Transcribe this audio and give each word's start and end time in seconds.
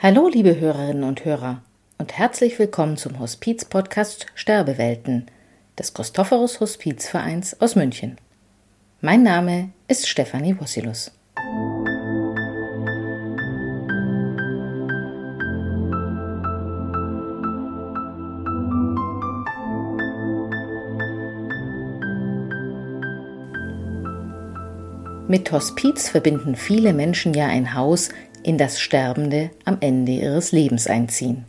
Hallo, 0.00 0.28
liebe 0.28 0.60
Hörerinnen 0.60 1.02
und 1.02 1.24
Hörer, 1.24 1.60
und 1.98 2.16
herzlich 2.16 2.56
willkommen 2.60 2.96
zum 2.96 3.18
Hospiz-Podcast 3.18 4.26
Sterbewelten 4.36 5.26
des 5.76 5.92
Christophorus 5.92 6.60
Hospizvereins 6.60 7.60
aus 7.60 7.74
München. 7.74 8.16
Mein 9.00 9.24
Name 9.24 9.70
ist 9.88 10.08
Stefanie 10.08 10.54
Wossilus. 10.60 11.10
Mit 25.26 25.52
Hospiz 25.52 26.08
verbinden 26.08 26.56
viele 26.56 26.94
Menschen 26.94 27.34
ja 27.34 27.48
ein 27.48 27.74
Haus, 27.74 28.08
in 28.48 28.56
das 28.56 28.80
Sterbende 28.80 29.50
am 29.66 29.76
Ende 29.80 30.12
ihres 30.12 30.52
Lebens 30.52 30.86
einziehen. 30.86 31.44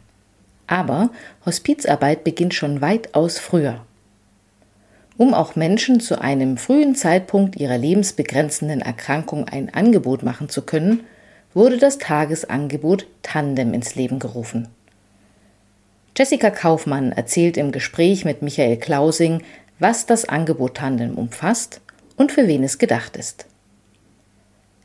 Aber 0.67 1.11
Hospizarbeit 1.45 2.25
beginnt 2.25 2.53
schon 2.53 2.81
weitaus 2.81 3.39
früher. 3.39 3.85
Um 5.15 5.33
auch 5.33 5.55
Menschen 5.55 6.01
zu 6.01 6.19
einem 6.19 6.57
frühen 6.57 6.95
Zeitpunkt 6.95 7.55
ihrer 7.55 7.77
lebensbegrenzenden 7.77 8.81
Erkrankung 8.81 9.47
ein 9.47 9.73
Angebot 9.73 10.23
machen 10.23 10.49
zu 10.49 10.61
können, 10.61 11.05
wurde 11.53 11.77
das 11.77 11.99
Tagesangebot 11.99 13.07
Tandem 13.23 13.73
ins 13.73 13.95
Leben 13.95 14.19
gerufen. 14.19 14.67
Jessica 16.17 16.49
Kaufmann 16.49 17.13
erzählt 17.13 17.55
im 17.55 17.71
Gespräch 17.71 18.25
mit 18.25 18.41
Michael 18.41 18.75
Klausing, 18.75 19.41
was 19.79 20.05
das 20.05 20.27
Angebot 20.27 20.75
Tandem 20.75 21.17
umfasst 21.17 21.79
und 22.17 22.33
für 22.33 22.45
wen 22.49 22.65
es 22.65 22.77
gedacht 22.77 23.15
ist. 23.15 23.45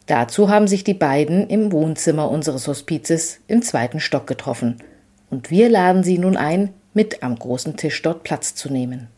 Dazu 0.06 0.50
haben 0.50 0.68
sich 0.68 0.84
die 0.84 0.94
beiden 0.94 1.48
im 1.48 1.72
Wohnzimmer 1.72 2.30
unseres 2.30 2.68
Hospizes 2.68 3.40
im 3.46 3.62
zweiten 3.62 4.00
Stock 4.00 4.26
getroffen. 4.26 4.76
Und 5.30 5.50
wir 5.50 5.70
laden 5.70 6.04
sie 6.04 6.18
nun 6.18 6.36
ein, 6.36 6.70
mit 6.92 7.22
am 7.22 7.36
großen 7.36 7.76
Tisch 7.76 8.02
dort 8.02 8.22
Platz 8.22 8.54
zu 8.54 8.70
nehmen. 8.70 9.08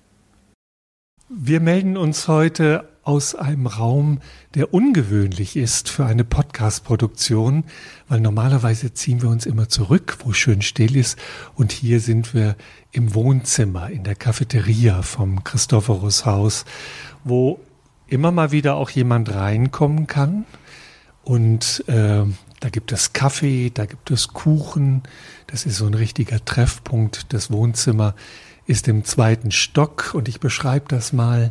Wir 1.29 1.59
melden 1.59 1.97
uns 1.97 2.29
heute 2.29 2.89
aus 3.03 3.34
einem 3.34 3.67
Raum, 3.67 4.20
der 4.55 4.73
ungewöhnlich 4.73 5.57
ist 5.57 5.89
für 5.89 6.07
eine 6.07 6.25
Podcast-Produktion, 6.25 7.64
weil 8.09 8.20
normalerweise 8.20 8.95
ziehen 8.95 9.23
wir 9.23 9.29
uns 9.29 9.45
immer 9.45 9.69
zurück, 9.69 10.19
wo 10.25 10.33
schön 10.33 10.62
still 10.62 10.97
ist. 10.97 11.19
Und 11.57 11.73
hier 11.73 11.98
sind 11.98 12.33
wir 12.33 12.55
im 12.92 13.14
Wohnzimmer, 13.14 13.91
in 13.91 14.05
der 14.05 14.14
Cafeteria 14.14 15.03
vom 15.03 15.42
Christophorus 15.42 16.27
Haus, 16.27 16.64
wo 17.25 17.59
immer 18.07 18.31
mal 18.31 18.53
wieder 18.53 18.77
auch 18.77 18.91
jemand 18.91 19.34
reinkommen 19.34 20.07
kann 20.07 20.45
und 21.27 21.83
äh, 21.89 22.23
da 22.61 22.69
gibt 22.71 22.93
es 22.93 23.13
Kaffee, 23.13 23.71
da 23.75 23.85
gibt 23.87 24.13
es 24.13 24.29
Kuchen. 24.29 25.03
Das 25.49 25.67
ist 25.67 25.79
so 25.79 25.87
ein 25.87 25.95
richtiger 25.95 26.45
Treffpunkt. 26.45 27.33
Das 27.33 27.51
Wohnzimmer 27.51 28.15
ist 28.67 28.87
im 28.87 29.05
zweiten 29.05 29.51
Stock 29.51 30.13
und 30.15 30.29
ich 30.29 30.39
beschreibe 30.39 30.85
das 30.87 31.13
mal, 31.13 31.51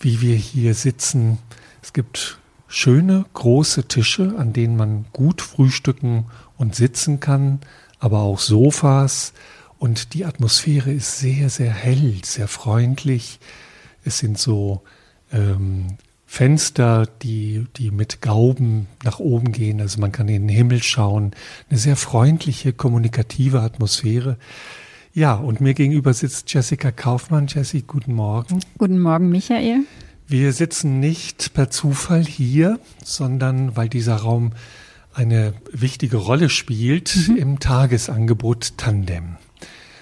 wie 0.00 0.20
wir 0.20 0.34
hier 0.34 0.74
sitzen. 0.74 1.38
Es 1.82 1.92
gibt 1.92 2.40
schöne 2.66 3.26
große 3.32 3.86
Tische, 3.86 4.34
an 4.38 4.52
denen 4.52 4.76
man 4.76 5.04
gut 5.12 5.40
frühstücken 5.40 6.26
und 6.56 6.74
sitzen 6.74 7.20
kann, 7.20 7.60
aber 8.00 8.22
auch 8.22 8.40
Sofas. 8.40 9.34
Und 9.78 10.14
die 10.14 10.24
Atmosphäre 10.24 10.92
ist 10.92 11.20
sehr, 11.20 11.48
sehr 11.48 11.70
hell, 11.70 12.22
sehr 12.24 12.48
freundlich. 12.48 13.38
Es 14.04 14.18
sind 14.18 14.36
so 14.36 14.82
ähm, 15.30 15.96
Fenster, 16.34 17.06
die, 17.22 17.64
die 17.76 17.92
mit 17.92 18.20
Gauben 18.20 18.88
nach 19.04 19.20
oben 19.20 19.52
gehen. 19.52 19.80
Also 19.80 20.00
man 20.00 20.10
kann 20.10 20.26
in 20.26 20.48
den 20.48 20.56
Himmel 20.56 20.82
schauen. 20.82 21.30
Eine 21.70 21.78
sehr 21.78 21.94
freundliche, 21.94 22.72
kommunikative 22.72 23.60
Atmosphäre. 23.60 24.36
Ja, 25.12 25.34
und 25.34 25.60
mir 25.60 25.74
gegenüber 25.74 26.12
sitzt 26.12 26.52
Jessica 26.52 26.90
Kaufmann. 26.90 27.46
Jessie, 27.46 27.84
guten 27.86 28.14
Morgen. 28.14 28.58
Guten 28.78 28.98
Morgen, 28.98 29.28
Michael. 29.28 29.84
Wir 30.26 30.52
sitzen 30.52 30.98
nicht 30.98 31.54
per 31.54 31.70
Zufall 31.70 32.24
hier, 32.24 32.80
sondern 33.04 33.76
weil 33.76 33.88
dieser 33.88 34.16
Raum 34.16 34.54
eine 35.12 35.54
wichtige 35.70 36.16
Rolle 36.16 36.48
spielt 36.48 37.28
mhm. 37.28 37.36
im 37.36 37.58
Tagesangebot 37.60 38.76
Tandem. 38.76 39.36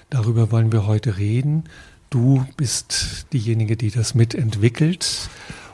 Darüber 0.08 0.50
wollen 0.50 0.72
wir 0.72 0.86
heute 0.86 1.18
reden. 1.18 1.64
Du 2.08 2.46
bist 2.56 3.26
diejenige, 3.34 3.76
die 3.76 3.90
das 3.90 4.14
mitentwickelt. 4.14 5.28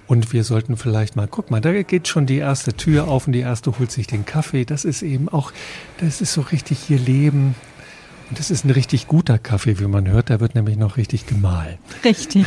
Und 0.09 0.33
wir 0.33 0.43
sollten 0.43 0.79
vielleicht 0.79 1.17
mal, 1.17 1.29
guck 1.29 1.51
mal, 1.51 1.61
da 1.61 1.83
geht 1.83 2.09
schon 2.09 2.25
die 2.25 2.39
erste 2.39 2.73
Tür 2.73 3.09
auf 3.09 3.27
und 3.27 3.35
die 3.35 3.41
erste 3.41 3.79
holt 3.79 3.93
sich 3.93 4.07
den 4.07 4.25
Kaffee. 4.25 4.65
Das 4.65 4.87
ist 4.87 5.03
eben 5.03 5.29
auch, 5.29 5.53
das 5.99 6.23
ist 6.23 6.33
so 6.33 6.41
richtig 6.41 6.79
hier 6.79 6.99
Leben. 6.99 7.55
Und 8.31 8.39
das 8.39 8.51
ist 8.51 8.65
ein 8.65 8.71
richtig 8.71 9.07
guter 9.07 9.39
Kaffee, 9.39 9.79
wie 9.79 9.87
man 9.87 10.09
hört. 10.09 10.31
Da 10.31 10.41
wird 10.41 10.55
nämlich 10.55 10.79
noch 10.79 10.97
richtig 10.97 11.27
gemahlen. 11.27 11.77
Richtig. 12.05 12.47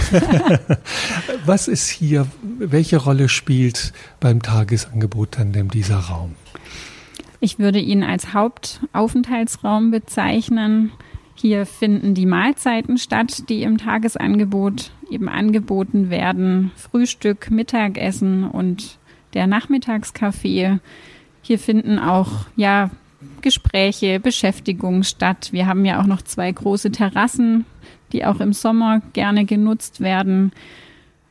Was 1.45 1.67
ist 1.67 1.87
hier, 1.87 2.27
welche 2.41 2.97
Rolle 2.97 3.29
spielt 3.29 3.93
beim 4.19 4.41
Tagesangebot 4.41 5.33
Tandem 5.33 5.69
dieser 5.69 5.97
Raum? 5.97 6.35
Ich 7.39 7.59
würde 7.59 7.79
ihn 7.79 8.03
als 8.03 8.33
Hauptaufenthaltsraum 8.33 9.91
bezeichnen. 9.91 10.91
Hier 11.35 11.65
finden 11.65 12.13
die 12.13 12.25
Mahlzeiten 12.25 12.97
statt, 12.97 13.49
die 13.49 13.63
im 13.63 13.77
Tagesangebot 13.77 14.91
eben 15.09 15.29
angeboten 15.29 16.09
werden. 16.09 16.71
Frühstück, 16.75 17.49
Mittagessen 17.49 18.43
und 18.43 18.99
der 19.33 19.47
Nachmittagskaffee. 19.47 20.79
Hier 21.41 21.59
finden 21.59 21.99
auch, 21.99 22.45
ja, 22.55 22.91
Gespräche, 23.41 24.19
Beschäftigungen 24.19 25.03
statt. 25.03 25.49
Wir 25.51 25.67
haben 25.67 25.85
ja 25.85 26.01
auch 26.01 26.07
noch 26.07 26.21
zwei 26.21 26.51
große 26.51 26.91
Terrassen, 26.91 27.65
die 28.11 28.25
auch 28.25 28.39
im 28.39 28.53
Sommer 28.53 29.01
gerne 29.13 29.45
genutzt 29.45 30.01
werden. 30.01 30.51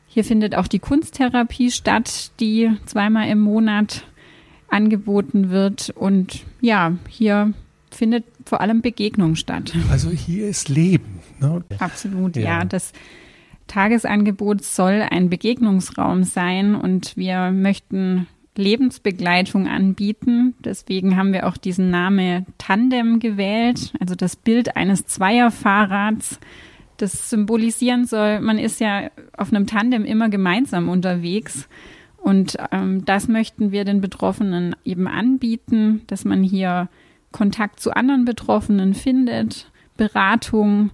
Hier 0.07 0.25
findet 0.25 0.57
auch 0.57 0.67
die 0.67 0.79
Kunsttherapie 0.79 1.71
statt, 1.71 2.33
die 2.41 2.71
zweimal 2.87 3.29
im 3.29 3.41
Monat 3.41 4.05
angeboten 4.69 5.51
wird. 5.51 5.91
Und 5.91 6.45
ja, 6.61 6.93
hier 7.09 7.53
findet 8.01 8.25
vor 8.47 8.63
allem 8.63 8.81
Begegnung 8.81 9.37
statt. 9.37 9.75
Also 9.91 10.09
hier 10.09 10.49
ist 10.49 10.71
Leben. 10.71 11.21
Ne? 11.39 11.63
Absolut, 11.79 12.35
ja. 12.35 12.43
ja. 12.43 12.65
Das 12.65 12.95
Tagesangebot 13.67 14.65
soll 14.65 15.07
ein 15.11 15.29
Begegnungsraum 15.29 16.25
sein 16.25 16.75
und 16.75 17.15
wir 17.19 17.51
möchten 17.51 18.27
Lebensbegleitung 18.57 19.69
anbieten. 19.69 20.55
Deswegen 20.65 21.19
haben 21.19 21.35
wir 21.35 21.47
auch 21.47 21.59
diesen 21.59 21.91
Namen 21.91 22.47
Tandem 22.57 23.21
gewählt, 23.21 23.93
also 24.01 24.15
das 24.15 24.35
Bild 24.35 24.77
eines 24.77 25.05
Zweierfahrrads, 25.05 26.41
das 26.97 27.29
symbolisieren 27.29 28.07
soll, 28.07 28.41
man 28.41 28.59
ist 28.59 28.81
ja 28.81 29.11
auf 29.37 29.53
einem 29.53 29.67
Tandem 29.67 30.07
immer 30.07 30.31
gemeinsam 30.31 30.89
unterwegs. 30.89 31.69
Und 32.17 32.57
ähm, 32.73 33.05
das 33.05 33.29
möchten 33.29 33.73
wir 33.73 33.85
den 33.85 34.01
Betroffenen 34.01 34.75
eben 34.85 35.07
anbieten, 35.07 36.01
dass 36.07 36.25
man 36.25 36.43
hier 36.43 36.89
Kontakt 37.33 37.81
zu 37.81 37.95
anderen 37.95 38.25
Betroffenen 38.25 38.95
findet, 38.95 39.71
Beratung, 39.97 40.91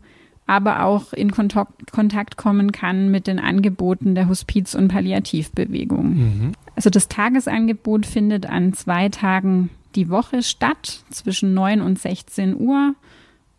aber 0.46 0.84
auch 0.84 1.12
in 1.12 1.32
Kontakt, 1.32 1.90
Kontakt 1.92 2.36
kommen 2.36 2.72
kann 2.72 3.10
mit 3.10 3.26
den 3.26 3.38
Angeboten 3.38 4.14
der 4.14 4.28
Hospiz- 4.28 4.74
und 4.74 4.88
Palliativbewegung. 4.88 6.14
Mhm. 6.14 6.52
Also 6.76 6.90
das 6.90 7.08
Tagesangebot 7.08 8.06
findet 8.06 8.46
an 8.46 8.72
zwei 8.72 9.08
Tagen 9.08 9.70
die 9.96 10.08
Woche 10.08 10.42
statt, 10.42 11.04
zwischen 11.10 11.54
9 11.54 11.80
und 11.80 11.98
16 11.98 12.54
Uhr. 12.56 12.94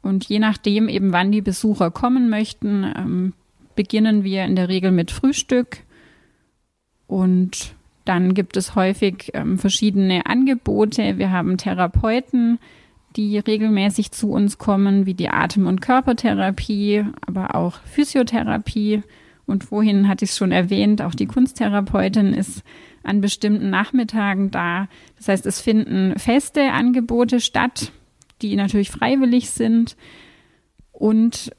Und 0.01 0.25
je 0.25 0.39
nachdem 0.39 0.87
eben, 0.87 1.11
wann 1.11 1.31
die 1.31 1.41
Besucher 1.41 1.91
kommen 1.91 2.29
möchten, 2.29 2.83
ähm, 2.83 3.33
beginnen 3.75 4.23
wir 4.23 4.45
in 4.45 4.55
der 4.55 4.69
Regel 4.69 4.91
mit 4.91 5.11
Frühstück 5.11 5.79
und 7.07 7.75
dann 8.07 8.33
gibt 8.33 8.57
es 8.57 8.75
häufig 8.75 9.31
ähm, 9.33 9.57
verschiedene 9.57 10.25
Angebote. 10.25 11.17
Wir 11.17 11.31
haben 11.31 11.57
Therapeuten, 11.57 12.59
die 13.15 13.37
regelmäßig 13.37 14.11
zu 14.11 14.31
uns 14.31 14.57
kommen, 14.57 15.05
wie 15.05 15.13
die 15.13 15.29
Atem- 15.29 15.67
und 15.67 15.81
Körpertherapie, 15.81 17.05
aber 17.25 17.55
auch 17.55 17.79
Physiotherapie. 17.85 19.03
Und 19.45 19.63
vorhin 19.63 20.07
hatte 20.07 20.25
ich 20.25 20.31
es 20.31 20.37
schon 20.37 20.51
erwähnt, 20.51 21.01
auch 21.01 21.15
die 21.15 21.25
Kunsttherapeutin 21.25 22.33
ist 22.33 22.63
an 23.03 23.21
bestimmten 23.21 23.69
Nachmittagen 23.69 24.51
da. 24.51 24.87
Das 25.15 25.29
heißt, 25.29 25.45
es 25.45 25.61
finden 25.61 26.17
feste 26.19 26.71
Angebote 26.71 27.39
statt, 27.39 27.91
die 28.41 28.55
natürlich 28.55 28.91
freiwillig 28.91 29.49
sind. 29.49 29.95
Und 30.91 31.51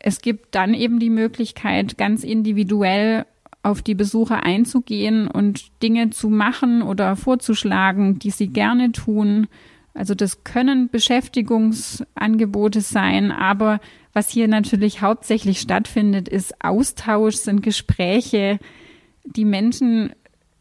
es 0.00 0.20
gibt 0.20 0.54
dann 0.54 0.74
eben 0.74 0.98
die 0.98 1.10
Möglichkeit, 1.10 1.96
ganz 1.96 2.22
individuell 2.22 3.24
auf 3.66 3.82
die 3.82 3.96
Besucher 3.96 4.44
einzugehen 4.44 5.26
und 5.26 5.82
Dinge 5.82 6.10
zu 6.10 6.30
machen 6.30 6.82
oder 6.82 7.16
vorzuschlagen, 7.16 8.18
die 8.20 8.30
sie 8.30 8.46
gerne 8.46 8.92
tun. 8.92 9.48
Also 9.92 10.14
das 10.14 10.44
können 10.44 10.88
Beschäftigungsangebote 10.88 12.80
sein, 12.80 13.32
aber 13.32 13.80
was 14.12 14.30
hier 14.30 14.46
natürlich 14.46 15.02
hauptsächlich 15.02 15.58
stattfindet, 15.60 16.28
ist 16.28 16.64
Austausch, 16.64 17.34
sind 17.34 17.62
Gespräche. 17.62 18.60
Die 19.24 19.44
Menschen 19.44 20.12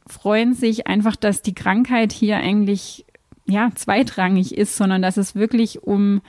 freuen 0.08 0.54
sich 0.54 0.88
einfach, 0.88 1.16
dass 1.16 1.44
die 1.44 1.54
Krankheit 1.54 2.12
hier 2.12 2.38
eigentlich 2.38 3.06
ja, 3.46 3.70
zweitrangig 3.76 4.58
ist, 4.58 4.76
sondern 4.76 5.04
dass 5.04 5.18
es 5.18 5.36
wirklich 5.36 5.84
um, 5.84 6.22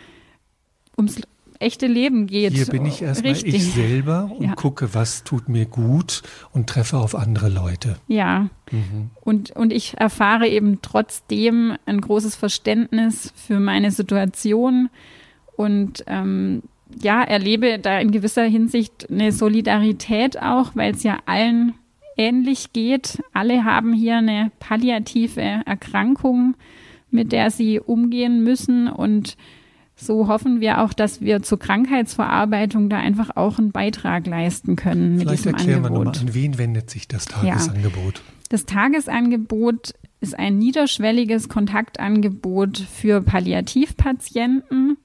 ums 0.99 1.23
echte 1.61 1.87
Leben 1.87 2.27
geht. 2.27 2.53
Hier 2.53 2.67
bin 2.67 2.87
ich 2.87 3.03
erstmal 3.03 3.33
ich 3.33 3.73
selber 3.73 4.31
und 4.37 4.47
ja. 4.47 4.55
gucke, 4.55 4.95
was 4.95 5.25
tut 5.25 5.49
mir 5.49 5.67
gut 5.67 6.23
und 6.53 6.69
treffe 6.69 6.99
auf 6.99 7.15
andere 7.15 7.49
Leute. 7.49 7.97
Ja. 8.09 8.49
Mhm. 8.71 9.11
Und, 9.21 9.51
und 9.53 9.73
ich 9.73 9.95
erfahre 9.99 10.49
eben 10.49 10.81
trotzdem 10.83 11.77
ein 11.87 12.01
großes 12.01 12.37
Verständnis 12.37 13.33
für 13.35 13.61
meine 13.61 13.91
Situation 13.91 14.89
und 15.57 16.05
ähm, 16.07 16.63
ja, 17.03 17.23
erlebe 17.23 17.79
da 17.79 17.99
in 17.99 18.11
gewisser 18.11 18.45
Hinsicht 18.45 19.11
eine 19.11 19.33
Solidarität 19.33 20.41
auch, 20.41 20.73
weil 20.75 20.95
es 20.95 21.03
ja 21.03 21.19
allen 21.27 21.75
ähnlich 22.17 22.73
geht. 22.73 23.23
Alle 23.33 23.65
haben 23.65 23.93
hier 23.93 24.19
eine 24.19 24.51
palliative 24.59 25.63
Erkrankung, 25.67 26.55
mit 27.11 27.33
der 27.33 27.51
sie 27.51 27.81
umgehen 27.81 28.43
müssen 28.43 28.89
und 28.89 29.37
so 29.97 30.29
hoffen 30.29 30.61
wir 30.61 30.83
auch, 30.83 30.93
dass 30.93 31.23
wir 31.23 31.43
zur 31.43 31.59
Krankheitsverarbeitung 31.59 32.91
da 32.91 32.99
einfach 32.99 33.31
auch 33.35 33.59
einen 33.59 33.73
Beitrag 33.73 34.27
leisten 34.27 34.77
können 34.77 35.17
mit 35.17 35.23
Vielleicht 35.23 35.45
diesem 35.45 35.55
erklären 35.55 35.85
Angebot. 35.87 35.99
wir 35.99 36.05
nochmal, 36.05 36.29
an 36.29 36.35
wen 36.35 36.59
wendet 36.59 36.91
sich 36.91 37.09
das 37.09 37.25
Tagesangebot? 37.25 38.17
Ja. 38.17 38.23
Das 38.51 38.67
Tagesangebot 38.67 39.95
ist 40.21 40.39
ein 40.39 40.59
niederschwelliges 40.59 41.49
Kontaktangebot 41.49 42.79
für 42.79 43.23
Palliativpatienten, 43.23 44.99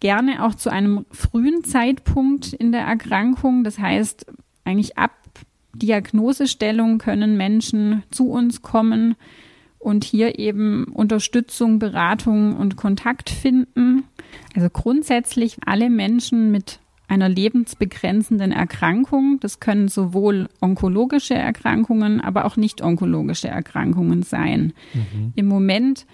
gerne 0.00 0.44
auch 0.44 0.54
zu 0.54 0.70
einem 0.70 1.04
frühen 1.10 1.62
Zeitpunkt 1.62 2.52
in 2.54 2.72
der 2.72 2.82
Erkrankung. 2.82 3.62
Das 3.62 3.78
heißt, 3.78 4.26
eigentlich 4.64 4.96
ab 4.96 5.12
Diagnosestellung 5.74 6.98
können 6.98 7.36
Menschen 7.36 8.02
zu 8.10 8.30
uns 8.30 8.62
kommen 8.62 9.16
und 9.82 10.04
hier 10.04 10.38
eben 10.38 10.84
Unterstützung, 10.84 11.78
Beratung 11.78 12.56
und 12.56 12.76
Kontakt 12.76 13.30
finden. 13.30 14.04
Also 14.54 14.68
grundsätzlich 14.70 15.56
alle 15.66 15.90
Menschen 15.90 16.50
mit 16.52 16.78
einer 17.08 17.28
lebensbegrenzenden 17.28 18.52
Erkrankung. 18.52 19.38
Das 19.40 19.60
können 19.60 19.88
sowohl 19.88 20.48
onkologische 20.60 21.34
Erkrankungen, 21.34 22.20
aber 22.20 22.46
auch 22.46 22.56
nicht 22.56 22.80
onkologische 22.80 23.48
Erkrankungen 23.48 24.22
sein. 24.22 24.72
Mhm. 24.94 25.32
Im 25.34 25.46
Moment 25.46 26.06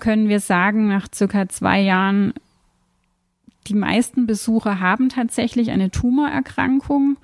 können 0.00 0.28
wir 0.28 0.40
sagen, 0.40 0.88
nach 0.88 1.08
circa 1.14 1.48
zwei 1.48 1.80
Jahren, 1.80 2.34
die 3.66 3.74
meisten 3.74 4.26
Besucher 4.26 4.80
haben 4.80 5.08
tatsächlich 5.08 5.70
eine 5.70 5.90
Tumorerkrankung, 5.90 7.16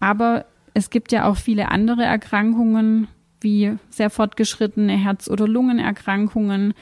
aber 0.00 0.46
es 0.74 0.90
gibt 0.90 1.12
ja 1.12 1.24
auch 1.24 1.36
viele 1.36 1.70
andere 1.70 2.04
Erkrankungen, 2.04 3.08
wie 3.40 3.76
sehr 3.90 4.10
fortgeschrittene 4.10 4.96
Herz- 4.96 5.28
oder 5.28 5.46
Lungenerkrankungen. 5.46 6.74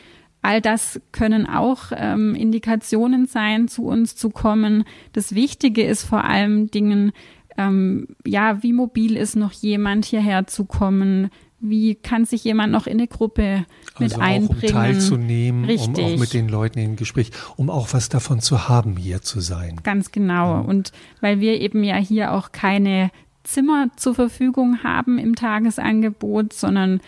All 0.43 0.61
das 0.61 1.01
können 1.13 1.47
auch 1.47 1.91
ähm, 1.93 2.35
Indikationen 2.35 3.27
sein, 3.27 3.69
zu 3.69 3.85
uns 3.85 4.15
zu 4.15 4.31
kommen. 4.31 4.85
Das 5.13 5.35
Wichtige 5.35 5.85
ist 5.85 6.05
vor 6.05 6.25
allem 6.25 6.71
Dingen, 6.71 7.13
ähm, 7.59 8.09
ja, 8.25 8.63
wie 8.63 8.73
mobil 8.73 9.17
ist 9.17 9.37
noch 9.37 9.53
jemand 9.53 10.05
hierher 10.05 10.47
zu 10.47 10.65
kommen? 10.65 11.31
Wie 11.59 11.95
kann 11.95 12.27
sich 12.27 12.45
jemand 12.45 12.71
noch 12.71 12.87
in 12.87 12.99
eine 12.99 13.09
Gruppe 13.09 13.65
mit 13.99 14.13
also 14.13 14.21
einbringen? 14.21 14.77
Auch, 14.77 14.79
um 14.79 14.83
teilzunehmen, 14.83 15.65
Richtig. 15.65 16.05
um 16.05 16.15
auch 16.15 16.19
mit 16.19 16.35
den 16.35 16.49
Leuten 16.49 16.79
in 16.79 16.97
Gespräch, 16.97 17.31
um 17.57 17.71
auch 17.71 17.89
was 17.93 18.09
davon 18.11 18.41
zu 18.41 18.69
haben, 18.69 18.97
hier 18.97 19.23
zu 19.23 19.41
sein. 19.41 19.81
Ganz 19.83 20.13
genau. 20.13 20.55
Ja. 20.55 20.61
Und 20.61 20.93
weil 21.21 21.41
wir 21.41 21.61
eben 21.61 21.83
ja 21.83 21.97
hier 21.97 22.33
auch 22.33 22.53
keine 22.53 23.11
Zimmer 23.47 23.89
zur 23.97 24.15
Verfügung 24.15 24.83
haben 24.83 25.19
im 25.19 25.35
Tagesangebot, 25.35 26.53
sondern 26.53 27.01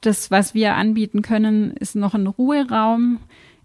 das, 0.00 0.30
was 0.30 0.54
wir 0.54 0.74
anbieten 0.74 1.22
können, 1.22 1.72
ist 1.72 1.96
noch 1.96 2.14
ein 2.14 2.26
Ruheraum, 2.26 3.18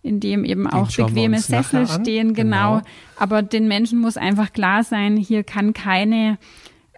in 0.03 0.19
dem 0.19 0.45
eben 0.45 0.63
den 0.63 0.73
auch 0.73 0.91
bequeme 0.95 1.39
Sessel 1.39 1.87
stehen, 1.87 2.33
genau. 2.33 2.77
genau. 2.77 2.87
Aber 3.17 3.41
den 3.41 3.67
Menschen 3.67 3.99
muss 3.99 4.17
einfach 4.17 4.51
klar 4.51 4.83
sein, 4.83 5.15
hier 5.15 5.43
kann 5.43 5.73
keine, 5.73 6.37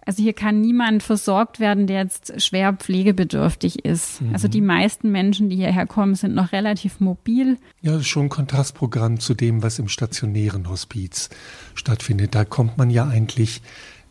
also 0.06 0.22
hier 0.22 0.32
kann 0.32 0.60
niemand 0.60 1.02
versorgt 1.02 1.60
werden, 1.60 1.86
der 1.86 2.02
jetzt 2.02 2.40
schwer 2.42 2.72
pflegebedürftig 2.72 3.84
ist. 3.84 4.22
Mhm. 4.22 4.32
Also 4.32 4.48
die 4.48 4.62
meisten 4.62 5.12
Menschen, 5.12 5.50
die 5.50 5.56
hierher 5.56 5.86
kommen, 5.86 6.14
sind 6.14 6.34
noch 6.34 6.52
relativ 6.52 7.00
mobil. 7.00 7.58
Ja, 7.82 7.92
das 7.92 8.02
ist 8.02 8.08
schon 8.08 8.26
ein 8.26 8.30
Kontrastprogramm 8.30 9.20
zu 9.20 9.34
dem, 9.34 9.62
was 9.62 9.78
im 9.78 9.88
stationären 9.88 10.68
Hospiz 10.68 11.28
stattfindet. 11.74 12.34
Da 12.34 12.44
kommt 12.44 12.78
man 12.78 12.88
ja 12.88 13.06
eigentlich 13.06 13.60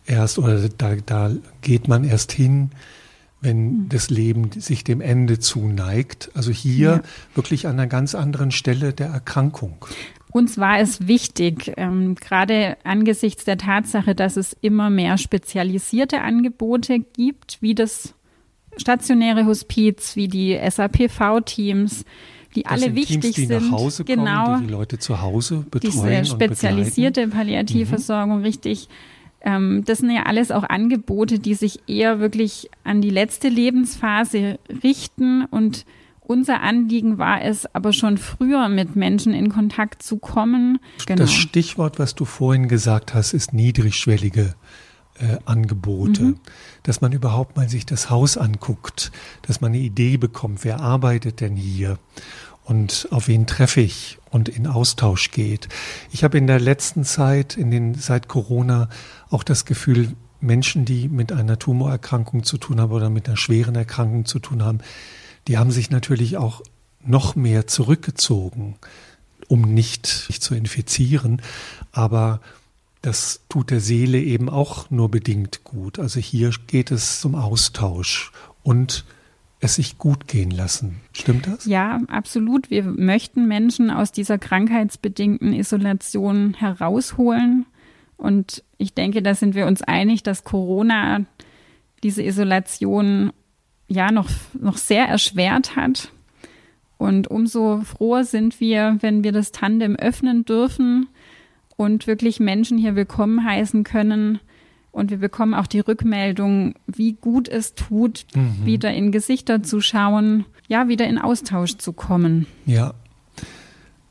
erst 0.06 0.40
oder 0.40 0.68
da, 0.70 0.96
da 1.06 1.32
geht 1.62 1.88
man 1.88 2.04
erst 2.04 2.32
hin, 2.32 2.72
wenn 3.42 3.66
mhm. 3.66 3.90
das 3.90 4.10
Leben 4.10 4.52
sich 4.52 4.84
dem 4.84 5.02
Ende 5.02 5.40
zuneigt. 5.40 6.32
Also 6.34 6.52
hier 6.52 6.90
ja. 6.90 7.02
wirklich 7.36 7.68
an 7.68 7.74
einer 7.74 7.88
ganz 7.88 8.16
anderen 8.16 8.52
Stelle 8.52 8.94
der 8.94 9.08
Erkrankung. 9.08 9.86
Uns 10.32 10.58
war 10.58 10.80
es 10.80 11.08
wichtig, 11.08 11.74
ähm, 11.78 12.16
gerade 12.16 12.78
angesichts 12.84 13.46
der 13.46 13.58
Tatsache, 13.58 14.16
dass 14.16 14.36
es 14.36 14.58
immer 14.62 14.90
mehr 14.90 15.20
spezialisierte 15.20 16.22
Angebote 16.22 17.00
gibt, 17.00 17.62
wie 17.62 17.76
das 17.76 18.16
stationäre 18.78 19.46
Hospiz, 19.46 20.16
wie 20.16 20.28
die 20.28 20.58
SAPV-Teams, 20.58 22.06
die 22.56 22.64
das 22.64 22.72
alle 22.72 22.82
sind 22.82 22.96
wichtig 22.96 23.22
Teams, 23.22 23.36
die 23.36 23.46
sind. 23.46 23.72
Nach 23.72 23.72
Hause 23.78 24.06
kommen, 24.06 24.26
genau. 24.26 24.58
Die, 24.58 24.66
die 24.66 24.72
Leute 24.72 24.98
zu 24.98 25.22
Hause 25.22 25.66
betreuen 25.70 26.24
Diese 26.24 26.26
spezialisierte 26.26 27.28
Palliativversorgung, 27.28 28.40
mhm. 28.40 28.44
richtig. 28.44 28.88
Ähm, 29.44 29.84
das 29.86 30.00
sind 30.00 30.12
ja 30.12 30.24
alles 30.24 30.52
auch 30.52 30.64
Angebote, 30.64 31.40
die 31.40 31.54
sich 31.54 31.80
eher 31.88 32.20
wirklich 32.20 32.70
an 32.84 33.02
die 33.02 33.10
letzte 33.10 33.50
Lebensphase 33.50 34.60
richten 34.84 35.46
und 35.46 35.86
unser 36.26 36.62
Anliegen 36.62 37.18
war 37.18 37.42
es, 37.42 37.66
aber 37.76 37.92
schon 37.92 38.18
früher 38.18 38.70
mit 38.70 38.96
Menschen 38.96 39.34
in 39.34 39.50
Kontakt 39.50 40.02
zu 40.02 40.18
kommen. 40.18 40.80
Genau. 41.06 41.20
Das 41.20 41.34
Stichwort, 41.34 42.00
was 42.00 42.16
du 42.16 42.24
vorhin 42.24 42.70
gesagt 42.70 43.14
hast, 43.14 43.34
ist 43.34 43.54
niedrigschwellige 43.54 44.56
äh, 45.20 45.38
Angebote, 45.46 46.24
mhm. 46.24 46.40
dass 46.84 47.02
man 47.02 47.12
überhaupt 47.12 47.58
mal 47.58 47.68
sich 47.68 47.86
das 47.86 48.10
Haus 48.10 48.38
anguckt, 48.38 49.12
dass 49.44 49.62
man 49.62 49.74
eine 49.74 49.82
Idee 49.82 50.18
bekommt, 50.18 50.64
wer 50.64 50.80
arbeitet 50.80 51.42
denn 51.42 51.56
hier 51.56 52.00
und 52.64 53.08
auf 53.12 53.28
wen 53.28 53.46
treffe 53.46 53.82
ich 53.82 54.18
und 54.32 54.50
in 54.50 54.68
Austausch 54.68 55.32
geht. 55.32 55.68
Ich 56.12 56.24
habe 56.24 56.38
in 56.38 56.48
der 56.48 56.60
letzten 56.60 57.04
Zeit, 57.04 57.58
in 57.58 57.72
den 57.72 57.94
seit 57.96 58.28
Corona, 58.28 58.90
auch 59.30 59.44
das 59.44 59.66
Gefühl, 59.66 60.14
Menschen, 60.40 60.86
die 60.86 61.08
mit 61.08 61.32
einer 61.32 61.58
Tumorerkrankung 61.58 62.44
zu 62.44 62.58
tun 62.58 62.80
haben 62.80 62.92
oder 62.92 63.10
mit 63.10 63.28
einer 63.28 63.38
schweren 63.38 63.76
Erkrankung 63.76 64.26
zu 64.26 64.40
tun 64.40 64.64
haben, 64.64 64.80
die 65.48 65.58
haben 65.58 65.72
sich 65.72 65.90
natürlich 65.90 66.38
auch 66.38 66.62
noch 67.06 67.36
mehr 67.36 67.68
zurückgezogen, 67.68 68.76
um 69.48 69.62
nicht, 69.62 70.26
nicht 70.30 70.42
zu 70.42 70.56
infizieren. 70.56 71.42
Aber 71.92 72.42
das 73.02 73.42
tut 73.50 73.72
der 73.72 73.82
Seele 73.82 74.20
eben 74.20 74.50
auch 74.50 74.90
nur 74.90 75.12
bedingt 75.12 75.64
gut. 75.64 76.00
Also 76.00 76.20
hier 76.20 76.52
geht 76.68 76.92
es 76.92 77.20
zum 77.20 77.36
Austausch 77.36 78.32
und 78.64 79.06
es 79.64 79.76
sich 79.76 79.98
gut 79.98 80.28
gehen 80.28 80.52
lassen. 80.52 81.02
Stimmt 81.14 81.48
das? 81.48 81.66
Ja, 81.66 82.02
absolut. 82.08 82.70
Wir 82.70 82.84
möchten 82.84 83.48
Menschen 83.48 83.90
aus 83.90 84.12
dieser 84.12 84.38
krankheitsbedingten 84.38 85.54
Isolation 85.54 86.54
herausholen. 86.54 87.66
Und 88.18 88.64
ich 88.78 88.94
denke, 88.94 89.22
da 89.22 89.36
sind 89.36 89.56
wir 89.56 89.68
uns 89.68 89.82
einig, 89.82 90.24
dass 90.24 90.44
Corona 90.44 91.26
diese 92.04 92.24
Isolation 92.24 93.32
ja 93.88 94.12
noch, 94.12 94.30
noch 94.54 94.78
sehr 94.78 95.06
erschwert 95.08 95.76
hat. 95.76 96.12
Und 96.98 97.28
umso 97.28 97.82
froher 97.82 98.24
sind 98.24 98.60
wir, 98.60 98.98
wenn 99.02 99.24
wir 99.24 99.32
das 99.32 99.52
Tandem 99.52 99.96
öffnen 99.96 100.46
dürfen 100.46 101.08
und 101.76 102.08
wirklich 102.08 102.40
Menschen 102.40 102.78
hier 102.78 102.96
willkommen 102.96 103.44
heißen 103.44 103.84
können, 103.84 104.40
und 104.94 105.10
wir 105.10 105.18
bekommen 105.18 105.56
auch 105.56 105.68
die 105.68 105.80
Rückmeldung, 105.82 106.76
wie 106.86 107.14
gut 107.14 107.50
es 107.50 107.74
tut, 107.74 108.26
mhm. 108.36 108.64
wieder 108.64 108.94
in 108.94 109.12
Gesichter 109.12 109.64
zu 109.64 109.82
schauen, 109.82 110.46
ja, 110.68 110.88
wieder 110.88 111.08
in 111.08 111.18
Austausch 111.18 111.78
zu 111.78 111.92
kommen. 111.92 112.46
Ja. 112.66 112.94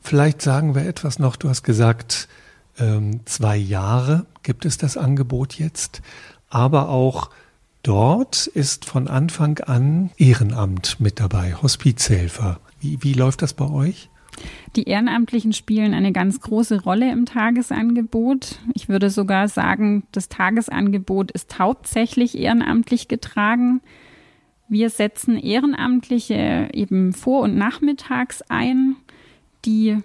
Vielleicht 0.01 0.41
sagen 0.41 0.75
wir 0.75 0.85
etwas 0.85 1.17
noch. 1.17 1.37
Du 1.37 1.47
hast 1.47 1.63
gesagt, 1.63 2.27
ähm, 2.77 3.21
zwei 3.23 3.55
Jahre 3.55 4.25
gibt 4.43 4.65
es 4.65 4.77
das 4.77 4.97
Angebot 4.97 5.53
jetzt, 5.53 6.01
aber 6.49 6.89
auch 6.89 7.29
dort 7.81 8.47
ist 8.47 8.83
von 8.83 9.07
Anfang 9.07 9.59
an 9.59 10.11
Ehrenamt 10.17 10.99
mit 10.99 11.21
dabei, 11.21 11.55
Hospizhelfer. 11.55 12.59
Wie, 12.81 13.01
wie 13.01 13.13
läuft 13.13 13.41
das 13.41 13.53
bei 13.53 13.69
euch? 13.69 14.09
Die 14.75 14.83
Ehrenamtlichen 14.83 15.53
spielen 15.53 15.93
eine 15.93 16.11
ganz 16.11 16.41
große 16.41 16.83
Rolle 16.83 17.11
im 17.11 17.25
Tagesangebot. 17.25 18.59
Ich 18.73 18.89
würde 18.89 19.09
sogar 19.09 19.47
sagen, 19.47 20.03
das 20.11 20.29
Tagesangebot 20.29 21.31
ist 21.31 21.59
hauptsächlich 21.59 22.37
ehrenamtlich 22.37 23.07
getragen. 23.07 23.81
Wir 24.67 24.89
setzen 24.89 25.37
Ehrenamtliche 25.37 26.69
eben 26.73 27.13
vor 27.13 27.41
und 27.41 27.55
nachmittags 27.55 28.41
ein, 28.49 28.95
die 29.65 29.97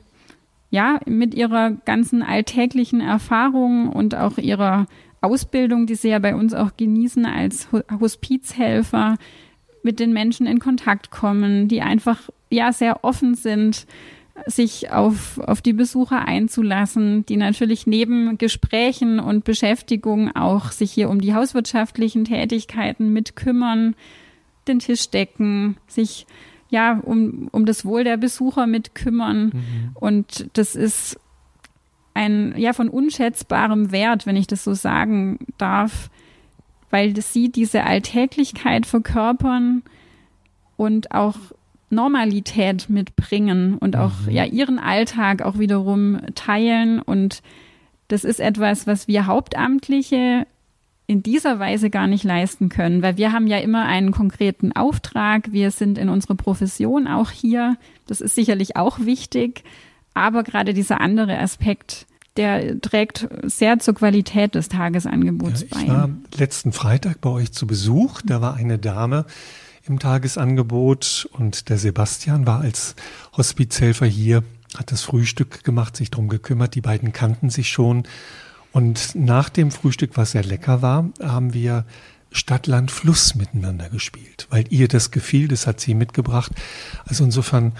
ja 0.71 1.01
mit 1.07 1.35
ihrer 1.35 1.71
ganzen 1.71 2.23
alltäglichen 2.23 3.01
Erfahrung 3.01 3.89
und 3.89 4.15
auch 4.15 4.37
ihrer 4.37 4.87
Ausbildung, 5.21 5.87
die 5.87 5.95
sie 5.95 6.11
ja 6.11 6.19
bei 6.19 6.35
uns 6.35 6.55
auch 6.55 6.77
genießen 6.77 7.25
als 7.25 7.69
Hospizhelfer, 7.73 9.17
mit 9.83 10.01
den 10.01 10.13
Menschen 10.13 10.47
in 10.47 10.59
Kontakt 10.59 11.11
kommen, 11.11 11.69
die 11.69 11.83
einfach 11.83 12.29
ja 12.51 12.73
sehr 12.73 13.05
offen 13.05 13.35
sind, 13.35 13.87
sich 14.47 14.91
auf, 14.91 15.39
auf 15.39 15.63
die 15.63 15.73
Besucher 15.73 16.27
einzulassen, 16.27 17.27
die 17.27 17.37
natürlich 17.37 17.87
neben 17.87 18.39
Gesprächen 18.39 19.21
und 19.21 19.45
Beschäftigung 19.45 20.35
auch 20.35 20.73
sich 20.73 20.93
hier 20.93 21.11
um 21.11 21.21
die 21.21 21.35
hauswirtschaftlichen 21.35 22.25
Tätigkeiten 22.25 23.13
mitkümmern, 23.13 23.95
den 24.67 24.79
Tisch 24.79 25.11
decken, 25.11 25.77
sich 25.87 26.27
ja 26.71 27.01
um, 27.03 27.49
um 27.53 27.67
das 27.67 27.85
Wohl 27.85 28.05
der 28.05 28.17
Besucher 28.17 28.67
mitkümmern. 28.67 29.47
Mhm. 29.47 29.91
Und 29.95 30.49
das 30.53 30.75
ist 30.75 31.19
ein 32.15 32.55
ja 32.57 32.73
von 32.73 32.89
unschätzbarem 32.89 33.93
Wert, 33.93 34.27
wenn 34.27 34.37
ich 34.37 34.47
das 34.47 34.65
so 34.65 34.75
sagen 34.75 35.39
darf, 35.57 36.11
weil 36.91 37.21
sie 37.21 37.51
diese 37.51 37.85
Alltäglichkeit 37.85 38.87
verkörpern 38.87 39.83
und 40.77 41.13
auch 41.13 41.37
Normalität 41.91 42.89
mitbringen 42.91 43.79
und 43.79 43.97
auch 43.97 44.13
mhm. 44.27 44.31
ja 44.31 44.45
ihren 44.45 44.79
Alltag 44.79 45.43
auch 45.43 45.59
wiederum 45.59 46.21
teilen. 46.35 47.01
Und 47.01 47.43
das 48.09 48.25
ist 48.25 48.41
etwas, 48.41 48.87
was 48.87 49.09
wir 49.09 49.27
Hauptamtliche 49.27 50.47
in 51.09 51.23
dieser 51.23 51.59
Weise 51.59 51.89
gar 51.89 52.07
nicht 52.07 52.23
leisten 52.23 52.69
können, 52.69 53.03
weil 53.03 53.17
wir 53.17 53.33
haben 53.33 53.47
ja 53.47 53.57
immer 53.59 53.87
einen 53.87 54.13
konkreten 54.13 54.73
Auftrag, 54.73 55.51
wir 55.53 55.71
sind 55.71 55.97
in 55.97 56.11
unserer 56.11 56.35
Profession 56.35 57.09
auch 57.09 57.31
hier, 57.31 57.79
das 58.07 58.21
ist 58.21 58.35
sicherlich 58.35 58.77
auch 58.77 59.01
wichtig, 59.01 59.65
aber 60.13 60.43
gerade 60.43 60.75
dieser 60.75 61.01
andere 61.01 61.39
Aspekt, 61.39 62.07
der 62.37 62.79
trägt 62.83 63.27
sehr 63.45 63.79
zur 63.79 63.95
Qualität 63.95 64.55
des 64.55 64.69
Tagesangebots 64.69 65.63
ja, 65.63 65.67
ich 65.67 65.71
bei. 65.71 65.81
Ich 65.81 65.89
war 65.89 66.11
letzten 66.37 66.73
Freitag 66.73 67.23
bei 67.23 67.31
euch 67.31 67.53
zu 67.53 67.67
Besuch, 67.67 68.21
da 68.23 68.43
war 68.43 68.55
eine 68.55 68.79
Dame, 68.79 69.25
im 69.89 69.99
Tagesangebot 69.99 71.29
und 71.33 71.69
der 71.69 71.79
Sebastian 71.79 72.47
war 72.47 72.61
als 72.61 72.95
Hospizhelfer 73.37 74.07
hier, 74.07 74.43
hat 74.77 74.93
das 74.93 75.03
Frühstück 75.03 75.65
gemacht, 75.65 75.97
sich 75.97 76.11
drum 76.11 76.29
gekümmert. 76.29 76.75
Die 76.75 76.81
beiden 76.81 77.13
kannten 77.13 77.51
sich 77.51 77.71
schon. 77.71 78.05
Und 78.73 79.15
nach 79.15 79.49
dem 79.49 79.71
Frühstück, 79.71 80.13
was 80.15 80.33
sehr 80.33 80.45
lecker 80.45 80.83
war, 80.83 81.09
haben 81.23 81.55
wir 81.55 81.85
Stadt, 82.31 82.67
Land, 82.67 82.91
Fluss 82.91 83.35
miteinander 83.35 83.89
gespielt, 83.89 84.47
weil 84.51 84.65
ihr 84.69 84.89
das 84.89 85.11
gefiel, 85.11 85.49
das 85.49 85.67
hat 85.67 85.81
sie 85.81 85.95
mitgebracht. 85.95 86.53
Also 87.07 87.25
insofern, 87.25 87.73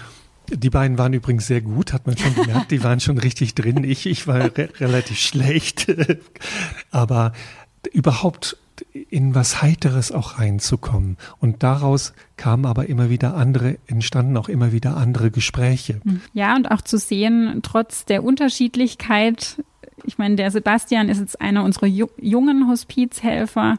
die 0.49 0.71
beiden 0.71 0.97
waren 0.97 1.13
übrigens 1.13 1.45
sehr 1.45 1.61
gut, 1.61 1.93
hat 1.93 2.07
man 2.07 2.17
schon 2.17 2.33
gemerkt, 2.33 2.71
die 2.71 2.83
waren 2.83 2.99
schon 2.99 3.19
richtig 3.19 3.53
drin. 3.53 3.83
Ich, 3.83 4.07
ich 4.07 4.25
war 4.25 4.57
re 4.57 4.69
relativ 4.79 5.19
schlecht. 5.19 5.87
Aber 6.91 7.33
überhaupt 7.93 8.57
in 9.09 9.35
was 9.35 9.61
Heiteres 9.61 10.11
auch 10.11 10.39
reinzukommen. 10.39 11.17
Und 11.39 11.63
daraus 11.63 12.13
kamen 12.37 12.65
aber 12.65 12.87
immer 12.87 13.09
wieder 13.09 13.35
andere, 13.35 13.77
entstanden 13.87 14.37
auch 14.37 14.49
immer 14.49 14.71
wieder 14.71 14.97
andere 14.97 15.31
Gespräche. 15.31 16.01
Hm. 16.03 16.21
Ja, 16.33 16.55
und 16.55 16.71
auch 16.71 16.81
zu 16.81 16.97
sehen, 16.97 17.59
trotz 17.63 18.05
der 18.05 18.23
Unterschiedlichkeit, 18.23 19.63
ich 20.05 20.17
meine, 20.17 20.35
der 20.35 20.51
Sebastian 20.51 21.09
ist 21.09 21.19
jetzt 21.19 21.41
einer 21.41 21.63
unserer 21.63 21.87
jungen 21.87 22.69
Hospizhelfer 22.69 23.77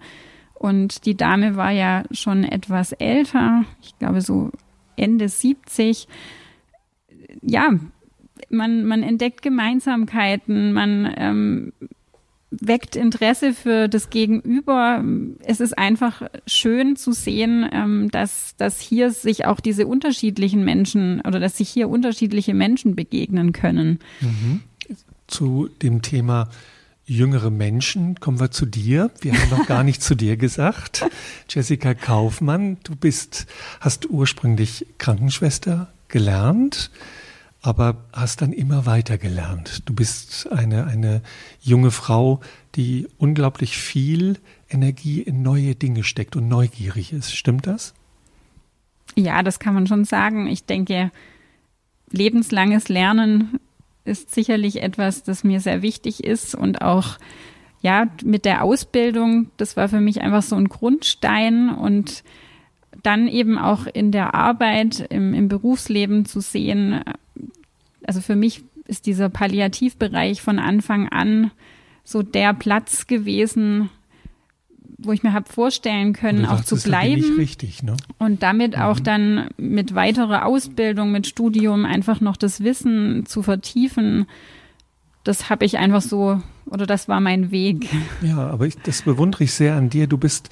und 0.55 1.07
die 1.07 1.17
Dame 1.17 1.57
war 1.57 1.71
ja 1.71 2.05
schon 2.11 2.45
etwas 2.45 2.93
älter, 2.93 3.65
ich 3.81 3.99
glaube 3.99 4.21
so 4.21 4.51
Ende 4.97 5.29
70. 5.29 6.07
Ja, 7.41 7.71
man, 8.51 8.85
man 8.85 9.03
entdeckt 9.03 9.43
Gemeinsamkeiten, 9.43 10.73
man 10.73 11.13
ähm, 11.17 11.73
weckt 12.51 12.97
Interesse 12.97 13.53
für 13.53 13.89
das 13.89 14.11
Gegenüber. 14.11 15.05
Es 15.45 15.61
ist 15.61 15.79
einfach 15.79 16.23
schön 16.47 16.97
zu 16.97 17.13
sehen, 17.13 17.69
ähm, 17.73 18.11
dass, 18.11 18.57
dass 18.57 18.81
hier 18.81 19.11
sich 19.13 19.47
auch 19.47 19.61
diese 19.61 19.87
unterschiedlichen 19.87 20.65
Menschen 20.65 21.21
oder 21.21 21.39
dass 21.39 21.57
sich 21.57 21.69
hier 21.69 21.89
unterschiedliche 21.89 22.55
Menschen 22.55 22.97
begegnen 22.97 23.53
können. 23.53 24.01
Mhm. 24.21 24.63
Zu 25.29 25.69
dem 25.81 26.03
Thema 26.03 26.49
jüngere 27.05 27.51
Menschen 27.51 28.19
kommen 28.21 28.41
wir 28.41 28.51
zu 28.51 28.67
dir. 28.67 29.11
Wir 29.21 29.33
haben 29.33 29.51
noch 29.51 29.67
gar 29.67 29.85
nicht 29.85 30.03
zu 30.03 30.15
dir 30.15 30.37
gesagt. 30.37 31.05
Jessica 31.49 31.95
Kaufmann, 31.95 32.79
du 32.85 32.97
bist, 32.97 33.47
hast 33.81 34.11
ursprünglich 34.11 34.87
Krankenschwester 34.99 35.93
gelernt 36.09 36.91
aber 37.63 38.05
hast 38.13 38.41
dann 38.41 38.53
immer 38.53 38.87
weiter 38.87 39.19
gelernt. 39.19 39.83
Du 39.85 39.95
bist 39.95 40.51
eine, 40.51 40.87
eine 40.87 41.23
junge 41.61 41.91
Frau, 41.91 42.41
die 42.75 43.07
unglaublich 43.19 43.77
viel 43.77 44.39
Energie 44.69 45.21
in 45.21 45.43
neue 45.43 45.75
Dinge 45.75 46.05
steckt 46.05 46.37
und 46.37 46.49
neugierig 46.49 47.13
ist. 47.13 47.35
Stimmt 47.35 47.67
das? 47.67 47.95
Ja, 49.17 49.43
das 49.43 49.59
kann 49.59 49.75
man 49.75 49.87
schon 49.87 50.05
sagen. 50.05 50.47
Ich 50.47 50.65
denke, 50.65 51.11
lebenslanges 52.11 52.89
Lernen 52.89 53.61
ist 54.05 54.35
sicherlich 54.35 54.83
etwas, 54.83 55.23
das 55.23 55.45
mir 55.45 55.61
sehr 55.61 55.83
wichtig 55.83 56.25
ist 56.25 56.55
und 56.55 56.81
auch 56.81 57.19
ja, 57.83 58.07
mit 58.25 58.45
der 58.45 58.63
Ausbildung, 58.63 59.51
das 59.57 59.77
war 59.77 59.89
für 59.89 60.01
mich 60.01 60.21
einfach 60.21 60.43
so 60.43 60.57
ein 60.57 60.69
Grundstein 60.69 61.71
und 61.71 62.25
dann 63.03 63.27
eben 63.27 63.57
auch 63.59 63.87
in 63.87 64.13
der 64.13 64.35
Arbeit, 64.35 65.07
im, 65.11 65.33
im 65.33 65.49
Berufsleben 65.49 66.27
zu 66.27 66.41
sehen, 66.41 67.03
also 68.07 68.21
für 68.21 68.37
mich 68.37 68.63
ist 68.87 69.07
dieser 69.07 69.29
Palliativbereich 69.29 70.43
von 70.43 70.59
Anfang 70.59 71.09
an 71.09 71.51
so 72.05 72.23
der 72.23 72.55
Platz 72.55 73.07
gewesen, 73.07 73.89
wo 74.99 75.13
ich 75.13 75.23
mir 75.23 75.33
habe 75.33 75.51
vorstellen 75.51 76.13
können, 76.13 76.45
auch 76.45 76.63
zu 76.63 76.77
bleiben. 76.77 77.37
Richtig, 77.37 77.83
ne? 77.83 77.97
Und 78.19 78.43
damit 78.43 78.77
mhm. 78.77 78.83
auch 78.83 79.01
dann 79.01 79.49
mit 79.57 79.95
weiterer 79.95 80.45
Ausbildung, 80.45 81.13
mit 81.13 81.27
Studium 81.27 81.85
einfach 81.85 82.21
noch 82.21 82.37
das 82.37 82.63
Wissen 82.63 83.25
zu 83.27 83.43
vertiefen. 83.43 84.27
Das 85.25 85.51
habe 85.51 85.65
ich 85.65 85.79
einfach 85.79 86.03
so, 86.03 86.43
oder 86.67 86.87
das 86.87 87.09
war 87.09 87.21
mein 87.21 87.51
Weg. 87.51 87.89
Ja, 88.23 88.49
aber 88.49 88.67
ich, 88.67 88.77
das 88.77 89.03
bewundere 89.03 89.45
ich 89.45 89.53
sehr 89.53 89.77
an 89.77 89.89
dir. 89.89 90.07
Du 90.07 90.19
bist, 90.19 90.51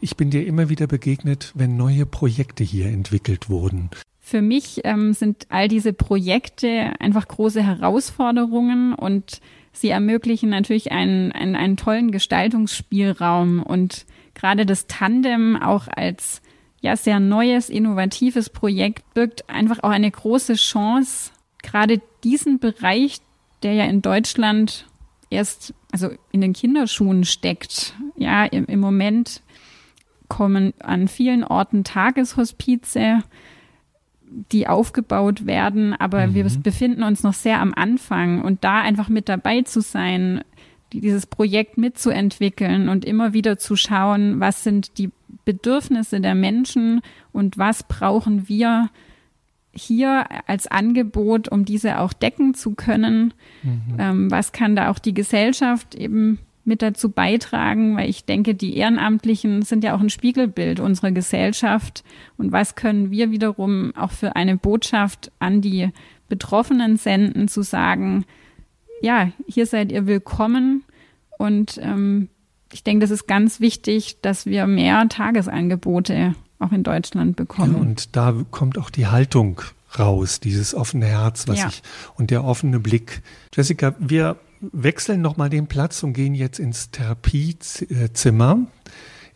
ich 0.00 0.16
bin 0.16 0.30
dir 0.30 0.46
immer 0.46 0.68
wieder 0.68 0.86
begegnet, 0.86 1.52
wenn 1.54 1.76
neue 1.76 2.06
Projekte 2.06 2.64
hier 2.64 2.86
entwickelt 2.86 3.48
wurden. 3.48 3.90
Für 4.28 4.42
mich 4.42 4.82
ähm, 4.84 5.14
sind 5.14 5.46
all 5.48 5.68
diese 5.68 5.94
Projekte 5.94 6.92
einfach 7.00 7.26
große 7.26 7.62
Herausforderungen 7.62 8.92
und 8.92 9.40
sie 9.72 9.88
ermöglichen 9.88 10.50
natürlich 10.50 10.92
einen, 10.92 11.32
einen, 11.32 11.56
einen 11.56 11.78
tollen 11.78 12.10
Gestaltungsspielraum 12.10 13.62
und 13.62 14.04
gerade 14.34 14.66
das 14.66 14.86
Tandem 14.86 15.56
auch 15.56 15.88
als 15.88 16.42
ja 16.82 16.94
sehr 16.94 17.20
neues, 17.20 17.70
innovatives 17.70 18.50
Projekt 18.50 19.14
birgt 19.14 19.48
einfach 19.48 19.82
auch 19.82 19.88
eine 19.88 20.10
große 20.10 20.56
Chance, 20.56 21.30
gerade 21.62 22.02
diesen 22.22 22.58
Bereich, 22.58 23.22
der 23.62 23.72
ja 23.72 23.86
in 23.86 24.02
Deutschland 24.02 24.84
erst, 25.30 25.72
also 25.90 26.10
in 26.32 26.42
den 26.42 26.52
Kinderschuhen 26.52 27.24
steckt. 27.24 27.94
Ja, 28.14 28.44
im, 28.44 28.66
im 28.66 28.80
Moment 28.80 29.40
kommen 30.28 30.74
an 30.80 31.08
vielen 31.08 31.44
Orten 31.44 31.82
Tageshospize 31.82 33.22
die 34.52 34.66
aufgebaut 34.66 35.46
werden, 35.46 35.94
aber 35.94 36.28
mhm. 36.28 36.34
wir 36.34 36.46
befinden 36.62 37.02
uns 37.02 37.22
noch 37.22 37.34
sehr 37.34 37.60
am 37.60 37.72
Anfang 37.74 38.42
und 38.42 38.64
da 38.64 38.80
einfach 38.80 39.08
mit 39.08 39.28
dabei 39.28 39.62
zu 39.62 39.80
sein, 39.80 40.42
dieses 40.92 41.26
Projekt 41.26 41.76
mitzuentwickeln 41.78 42.88
und 42.88 43.04
immer 43.04 43.32
wieder 43.32 43.58
zu 43.58 43.76
schauen, 43.76 44.40
was 44.40 44.64
sind 44.64 44.98
die 44.98 45.10
Bedürfnisse 45.44 46.20
der 46.20 46.34
Menschen 46.34 47.00
und 47.32 47.58
was 47.58 47.82
brauchen 47.82 48.48
wir 48.48 48.90
hier 49.72 50.26
als 50.46 50.66
Angebot, 50.66 51.48
um 51.48 51.64
diese 51.64 52.00
auch 52.00 52.12
decken 52.12 52.54
zu 52.54 52.74
können. 52.74 53.34
Mhm. 53.62 53.96
Ähm, 53.98 54.30
was 54.30 54.52
kann 54.52 54.76
da 54.76 54.90
auch 54.90 54.98
die 54.98 55.14
Gesellschaft 55.14 55.94
eben 55.94 56.38
mit 56.68 56.82
dazu 56.82 57.10
beitragen, 57.10 57.96
weil 57.96 58.08
ich 58.08 58.26
denke, 58.26 58.54
die 58.54 58.76
Ehrenamtlichen 58.76 59.62
sind 59.62 59.82
ja 59.82 59.96
auch 59.96 60.00
ein 60.00 60.10
Spiegelbild 60.10 60.78
unserer 60.78 61.10
Gesellschaft. 61.10 62.04
Und 62.36 62.52
was 62.52 62.74
können 62.74 63.10
wir 63.10 63.30
wiederum 63.30 63.96
auch 63.96 64.12
für 64.12 64.36
eine 64.36 64.56
Botschaft 64.56 65.32
an 65.38 65.62
die 65.62 65.90
Betroffenen 66.28 66.98
senden, 66.98 67.48
zu 67.48 67.62
sagen, 67.62 68.26
ja, 69.00 69.32
hier 69.46 69.66
seid 69.66 69.90
ihr 69.90 70.06
willkommen. 70.06 70.84
Und 71.38 71.80
ähm, 71.82 72.28
ich 72.70 72.84
denke, 72.84 73.00
das 73.00 73.10
ist 73.10 73.26
ganz 73.26 73.60
wichtig, 73.60 74.20
dass 74.20 74.44
wir 74.44 74.66
mehr 74.66 75.08
Tagesangebote 75.08 76.34
auch 76.58 76.72
in 76.72 76.82
Deutschland 76.82 77.36
bekommen. 77.36 77.74
Ja, 77.74 77.80
und 77.80 78.14
da 78.16 78.34
kommt 78.50 78.76
auch 78.76 78.90
die 78.90 79.06
Haltung 79.06 79.62
raus, 79.98 80.40
dieses 80.40 80.74
offene 80.74 81.06
Herz, 81.06 81.48
was 81.48 81.60
ja. 81.60 81.68
ich 81.68 81.82
und 82.16 82.30
der 82.30 82.44
offene 82.44 82.78
Blick. 82.78 83.22
Jessica, 83.54 83.94
wir 83.98 84.36
wechseln 84.60 85.20
nochmal 85.20 85.50
den 85.50 85.66
Platz 85.66 86.02
und 86.02 86.12
gehen 86.12 86.34
jetzt 86.34 86.58
ins 86.58 86.90
Therapiezimmer, 86.90 88.66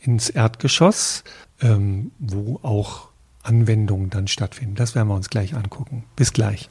ins 0.00 0.30
Erdgeschoss, 0.30 1.24
ähm, 1.60 2.10
wo 2.18 2.58
auch 2.62 3.08
Anwendungen 3.42 4.10
dann 4.10 4.28
stattfinden. 4.28 4.74
Das 4.74 4.94
werden 4.94 5.08
wir 5.08 5.14
uns 5.14 5.30
gleich 5.30 5.54
angucken. 5.54 6.04
Bis 6.16 6.32
gleich. 6.32 6.68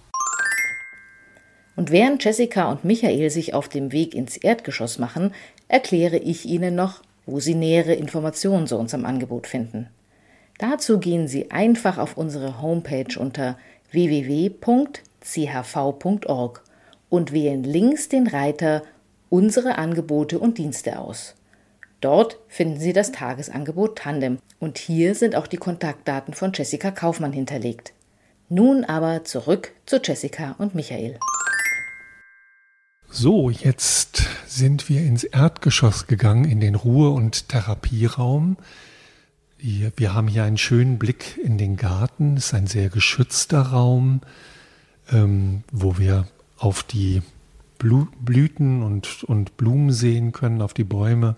Und 1.75 1.91
während 1.91 2.23
Jessica 2.23 2.69
und 2.69 2.83
Michael 2.83 3.29
sich 3.29 3.53
auf 3.53 3.69
dem 3.69 3.91
Weg 3.91 4.13
ins 4.13 4.37
Erdgeschoss 4.37 4.99
machen, 4.99 5.33
erkläre 5.67 6.17
ich 6.17 6.45
Ihnen 6.45 6.75
noch, 6.75 7.01
wo 7.25 7.39
Sie 7.39 7.55
nähere 7.55 7.93
Informationen 7.93 8.67
zu 8.67 8.77
unserem 8.77 9.05
Angebot 9.05 9.47
finden. 9.47 9.87
Dazu 10.57 10.99
gehen 10.99 11.27
Sie 11.27 11.49
einfach 11.49 11.97
auf 11.97 12.17
unsere 12.17 12.61
Homepage 12.61 13.17
unter 13.17 13.57
www.chv.org 13.91 14.61
und 17.11 17.31
wählen 17.33 17.63
links 17.63 18.09
den 18.09 18.25
Reiter 18.25 18.81
Unsere 19.29 19.77
Angebote 19.77 20.39
und 20.39 20.57
Dienste 20.57 20.97
aus. 20.99 21.35
Dort 22.01 22.39
finden 22.47 22.79
Sie 22.79 22.91
das 22.91 23.11
Tagesangebot 23.11 23.99
Tandem 23.99 24.39
und 24.59 24.77
hier 24.77 25.13
sind 25.13 25.35
auch 25.35 25.47
die 25.47 25.57
Kontaktdaten 25.57 26.33
von 26.33 26.51
Jessica 26.53 26.89
Kaufmann 26.89 27.31
hinterlegt. 27.31 27.93
Nun 28.49 28.83
aber 28.83 29.23
zurück 29.23 29.71
zu 29.85 30.01
Jessica 30.03 30.55
und 30.57 30.73
Michael. 30.73 31.19
So, 33.09 33.49
jetzt 33.49 34.23
sind 34.47 34.89
wir 34.89 35.01
ins 35.01 35.23
Erdgeschoss 35.23 36.07
gegangen, 36.07 36.45
in 36.45 36.59
den 36.59 36.75
Ruhe- 36.75 37.11
und 37.11 37.49
Therapieraum. 37.49 38.57
Wir 39.57 40.13
haben 40.13 40.27
hier 40.27 40.43
einen 40.43 40.57
schönen 40.57 40.97
Blick 40.97 41.37
in 41.41 41.57
den 41.57 41.77
Garten. 41.77 42.35
Es 42.35 42.47
ist 42.47 42.53
ein 42.53 42.67
sehr 42.67 42.89
geschützter 42.89 43.61
Raum, 43.61 44.21
ähm, 45.11 45.63
wo 45.71 45.97
wir 45.97 46.25
auf 46.61 46.83
die 46.83 47.23
Blüten 47.79 48.83
und, 48.83 49.23
und 49.23 49.57
Blumen 49.57 49.91
sehen 49.91 50.31
können, 50.31 50.61
auf 50.61 50.75
die 50.75 50.83
Bäume. 50.83 51.35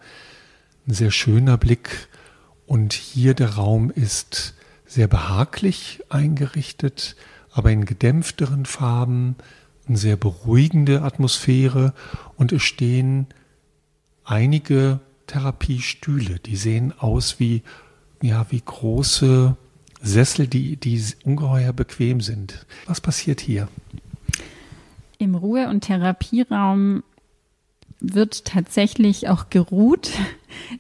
Ein 0.86 0.94
sehr 0.94 1.12
schöner 1.12 1.58
Blick. 1.58 2.10
Und 2.68 2.92
hier 2.92 3.34
der 3.34 3.56
Raum 3.56 3.90
ist 3.90 4.54
sehr 4.86 5.08
behaglich 5.08 6.02
eingerichtet, 6.10 7.16
aber 7.52 7.72
in 7.72 7.86
gedämpfteren 7.86 8.66
Farben, 8.66 9.38
eine 9.88 9.98
sehr 9.98 10.18
beruhigende 10.18 11.02
Atmosphäre 11.04 11.94
und 12.36 12.52
es 12.52 12.64
stehen 12.64 13.28
einige 14.26 15.00
Therapiestühle, 15.28 16.40
die 16.40 16.58
sehen 16.58 16.94
aus 16.98 17.40
wie 17.40 17.64
ja, 18.22 18.46
wie 18.50 18.62
große 18.62 19.56
Sessel, 20.02 20.48
die, 20.48 20.78
die 20.78 21.02
ungeheuer 21.24 21.74
bequem 21.74 22.22
sind. 22.22 22.66
Was 22.86 23.02
passiert 23.02 23.42
hier? 23.42 23.68
Im 25.24 25.36
Ruhe- 25.36 25.70
und 25.70 25.82
Therapieraum 25.82 27.02
wird 28.02 28.44
tatsächlich 28.44 29.30
auch 29.30 29.50
geruht. 29.50 30.12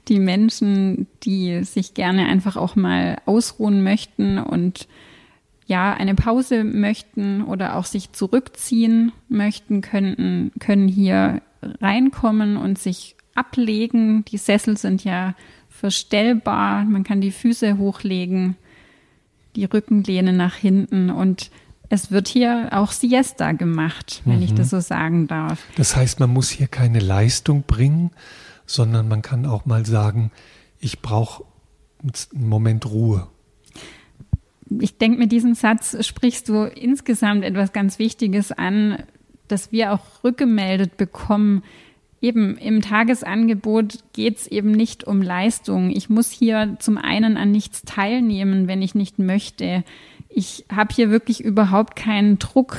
Die 0.09 0.19
Menschen, 0.19 1.07
die 1.23 1.63
sich 1.63 1.93
gerne 1.93 2.25
einfach 2.27 2.57
auch 2.57 2.75
mal 2.75 3.21
ausruhen 3.25 3.83
möchten 3.83 4.37
und 4.37 4.89
ja, 5.65 5.93
eine 5.93 6.13
Pause 6.13 6.65
möchten 6.65 7.41
oder 7.41 7.77
auch 7.77 7.85
sich 7.85 8.11
zurückziehen 8.11 9.13
möchten, 9.29 9.79
könnten, 9.79 10.51
können 10.59 10.89
hier 10.89 11.41
reinkommen 11.61 12.57
und 12.57 12.77
sich 12.77 13.15
ablegen. 13.33 14.25
Die 14.25 14.37
Sessel 14.37 14.75
sind 14.77 15.05
ja 15.05 15.35
verstellbar. 15.69 16.83
Man 16.83 17.05
kann 17.05 17.21
die 17.21 17.31
Füße 17.31 17.77
hochlegen, 17.77 18.57
die 19.55 19.63
Rückenlehne 19.63 20.33
nach 20.33 20.55
hinten 20.55 21.09
und 21.09 21.49
es 21.93 22.09
wird 22.09 22.27
hier 22.27 22.69
auch 22.71 22.91
Siesta 22.91 23.51
gemacht, 23.51 24.23
wenn 24.25 24.37
mhm. 24.37 24.43
ich 24.43 24.53
das 24.55 24.71
so 24.71 24.79
sagen 24.79 25.27
darf. 25.27 25.63
Das 25.75 25.95
heißt, 25.95 26.19
man 26.19 26.31
muss 26.31 26.49
hier 26.49 26.65
keine 26.65 26.99
Leistung 26.99 27.63
bringen, 27.67 28.09
sondern 28.65 29.07
man 29.07 29.21
kann 29.21 29.45
auch 29.45 29.67
mal 29.67 29.85
sagen, 29.85 30.31
ich 30.79 31.01
brauche 31.01 31.43
einen 32.01 32.49
Moment 32.49 32.87
Ruhe. 32.87 33.27
Ich 34.79 34.97
denke, 34.97 35.19
mit 35.19 35.31
diesem 35.31 35.53
Satz 35.53 35.95
sprichst 36.03 36.49
du 36.49 36.63
insgesamt 36.63 37.43
etwas 37.43 37.73
ganz 37.73 37.99
Wichtiges 37.99 38.51
an, 38.51 39.03
dass 39.47 39.71
wir 39.71 39.93
auch 39.93 40.23
rückgemeldet 40.23 40.97
bekommen, 40.97 41.61
eben 42.21 42.57
im 42.57 42.81
Tagesangebot 42.81 43.99
geht 44.13 44.37
es 44.37 44.47
eben 44.47 44.71
nicht 44.71 45.03
um 45.03 45.21
Leistung. 45.21 45.91
Ich 45.91 46.09
muss 46.09 46.31
hier 46.31 46.77
zum 46.79 46.97
einen 46.97 47.37
an 47.37 47.51
nichts 47.51 47.83
teilnehmen, 47.83 48.67
wenn 48.67 48.81
ich 48.81 48.95
nicht 48.95 49.19
möchte. 49.19 49.83
Ich 50.35 50.65
habe 50.73 50.93
hier 50.93 51.11
wirklich 51.11 51.43
überhaupt 51.43 51.95
keinen 51.95 52.39
Druck, 52.39 52.77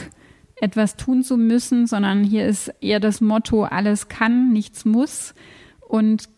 etwas 0.61 0.96
tun 0.96 1.23
zu 1.23 1.37
müssen, 1.37 1.87
sondern 1.87 2.25
hier 2.25 2.46
ist 2.46 2.73
eher 2.80 2.99
das 2.99 3.21
Motto, 3.21 3.64
alles 3.64 4.08
kann, 4.08 4.52
nichts 4.52 4.84
muss. 4.84 5.34
Und 5.88 6.28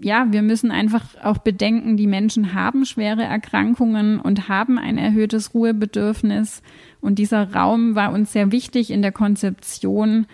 ja, 0.00 0.26
wir 0.30 0.42
müssen 0.42 0.70
einfach 0.70 1.04
auch 1.22 1.38
bedenken, 1.38 1.96
die 1.96 2.06
Menschen 2.06 2.54
haben 2.54 2.86
schwere 2.86 3.22
Erkrankungen 3.22 4.18
und 4.18 4.48
haben 4.48 4.78
ein 4.78 4.96
erhöhtes 4.96 5.52
Ruhebedürfnis. 5.52 6.62
Und 7.00 7.18
dieser 7.18 7.52
Raum 7.52 7.94
war 7.94 8.12
uns 8.12 8.32
sehr 8.32 8.50
wichtig 8.50 8.90
in 8.90 9.02
der 9.02 9.12
Konzeption, 9.12 10.26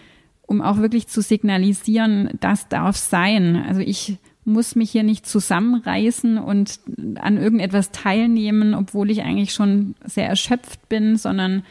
um 0.42 0.62
auch 0.62 0.78
wirklich 0.78 1.08
zu 1.08 1.20
signalisieren, 1.20 2.30
das 2.40 2.68
darf 2.68 2.96
sein. 2.96 3.56
Also 3.56 3.80
ich 3.80 4.18
muss 4.44 4.74
mich 4.74 4.90
hier 4.90 5.04
nicht 5.04 5.26
zusammenreißen 5.26 6.38
und 6.38 6.80
an 7.16 7.38
irgendetwas 7.38 7.92
teilnehmen, 7.92 8.74
obwohl 8.74 9.10
ich 9.10 9.22
eigentlich 9.22 9.52
schon 9.52 9.94
sehr 10.04 10.28
erschöpft 10.28 10.88
bin, 10.88 11.16
sondern 11.16 11.64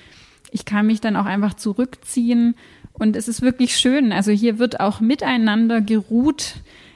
ich 0.52 0.66
kann 0.66 0.88
mich 0.88 1.02
dann 1.02 1.16
auch 1.16 1.26
einfach 1.26 1.54
zurückziehen. 1.54 2.56
Und 2.94 3.16
es 3.16 3.28
ist 3.28 3.42
wirklich 3.42 3.76
schön. 3.78 4.12
Also 4.12 4.32
hier 4.32 4.60
wird 4.60 4.80
auch 4.80 5.00
miteinander 5.00 5.82
geruht. 5.82 6.56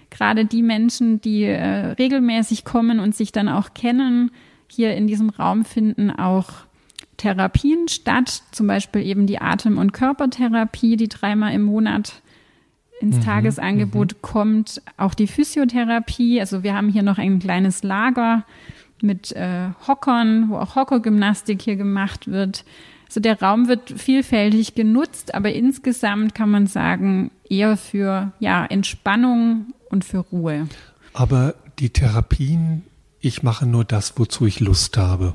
Gerade 0.09 0.45
die 0.45 0.61
Menschen, 0.61 1.19
die 1.19 1.43
äh, 1.43 1.87
regelmäßig 1.93 2.63
kommen 2.63 2.99
und 2.99 3.15
sich 3.15 3.31
dann 3.31 3.49
auch 3.49 3.73
kennen, 3.73 4.31
hier 4.67 4.95
in 4.95 5.07
diesem 5.07 5.29
Raum 5.29 5.65
finden 5.65 6.11
auch 6.11 6.49
Therapien 7.17 7.87
statt, 7.87 8.43
zum 8.51 8.67
Beispiel 8.67 9.05
eben 9.05 9.25
die 9.25 9.39
Atem- 9.39 9.77
und 9.77 9.93
Körpertherapie, 9.93 10.97
die 10.97 11.07
dreimal 11.07 11.53
im 11.53 11.63
Monat 11.63 12.21
ins 13.01 13.17
mhm, 13.17 13.21
Tagesangebot 13.21 14.13
mhm. 14.13 14.21
kommt, 14.21 14.81
auch 14.97 15.13
die 15.13 15.27
Physiotherapie. 15.27 16.39
Also 16.39 16.63
wir 16.63 16.73
haben 16.73 16.89
hier 16.89 17.03
noch 17.03 17.17
ein 17.17 17.39
kleines 17.39 17.83
Lager 17.83 18.43
mit 19.01 19.31
äh, 19.33 19.69
Hockern, 19.87 20.49
wo 20.49 20.57
auch 20.57 20.75
Hockergymnastik 20.75 21.61
hier 21.61 21.75
gemacht 21.75 22.27
wird. 22.27 22.63
Also 23.07 23.19
der 23.19 23.39
Raum 23.39 23.67
wird 23.67 23.91
vielfältig 23.91 24.75
genutzt, 24.75 25.35
aber 25.35 25.53
insgesamt 25.53 26.33
kann 26.33 26.49
man 26.49 26.67
sagen, 26.67 27.31
eher 27.47 27.77
für 27.77 28.31
ja, 28.39 28.65
Entspannung 28.65 29.73
und 29.89 30.03
für 30.03 30.19
Ruhe. 30.19 30.67
Aber 31.13 31.55
die 31.79 31.91
Therapien, 31.91 32.83
ich 33.19 33.43
mache 33.43 33.65
nur 33.65 33.85
das, 33.85 34.17
wozu 34.17 34.45
ich 34.45 34.59
Lust 34.59 34.97
habe 34.97 35.33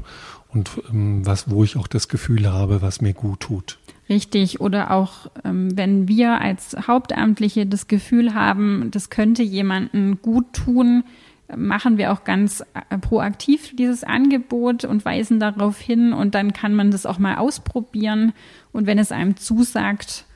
und 0.48 0.70
ähm, 0.90 1.24
was, 1.24 1.50
wo 1.50 1.64
ich 1.64 1.76
auch 1.76 1.86
das 1.86 2.08
Gefühl 2.08 2.50
habe, 2.50 2.82
was 2.82 3.00
mir 3.00 3.12
gut 3.12 3.40
tut. 3.40 3.78
Richtig. 4.10 4.60
Oder 4.60 4.90
auch, 4.90 5.30
ähm, 5.44 5.76
wenn 5.78 6.08
wir 6.08 6.40
als 6.40 6.76
Hauptamtliche 6.86 7.64
das 7.64 7.86
Gefühl 7.86 8.34
haben, 8.34 8.90
das 8.90 9.08
könnte 9.08 9.44
jemanden 9.44 10.20
gut 10.20 10.52
tun, 10.52 11.04
machen 11.56 11.96
wir 11.96 12.12
auch 12.12 12.24
ganz 12.24 12.62
äh, 12.90 12.98
proaktiv 12.98 13.74
dieses 13.76 14.04
Angebot 14.04 14.84
und 14.84 15.04
weisen 15.04 15.40
darauf 15.40 15.78
hin 15.78 16.12
und 16.12 16.34
dann 16.34 16.52
kann 16.52 16.74
man 16.74 16.90
das 16.90 17.06
auch 17.06 17.18
mal 17.18 17.36
ausprobieren 17.36 18.32
und 18.72 18.86
wenn 18.86 18.98
es 18.98 19.12
einem 19.12 19.36
zusagt, 19.36 20.26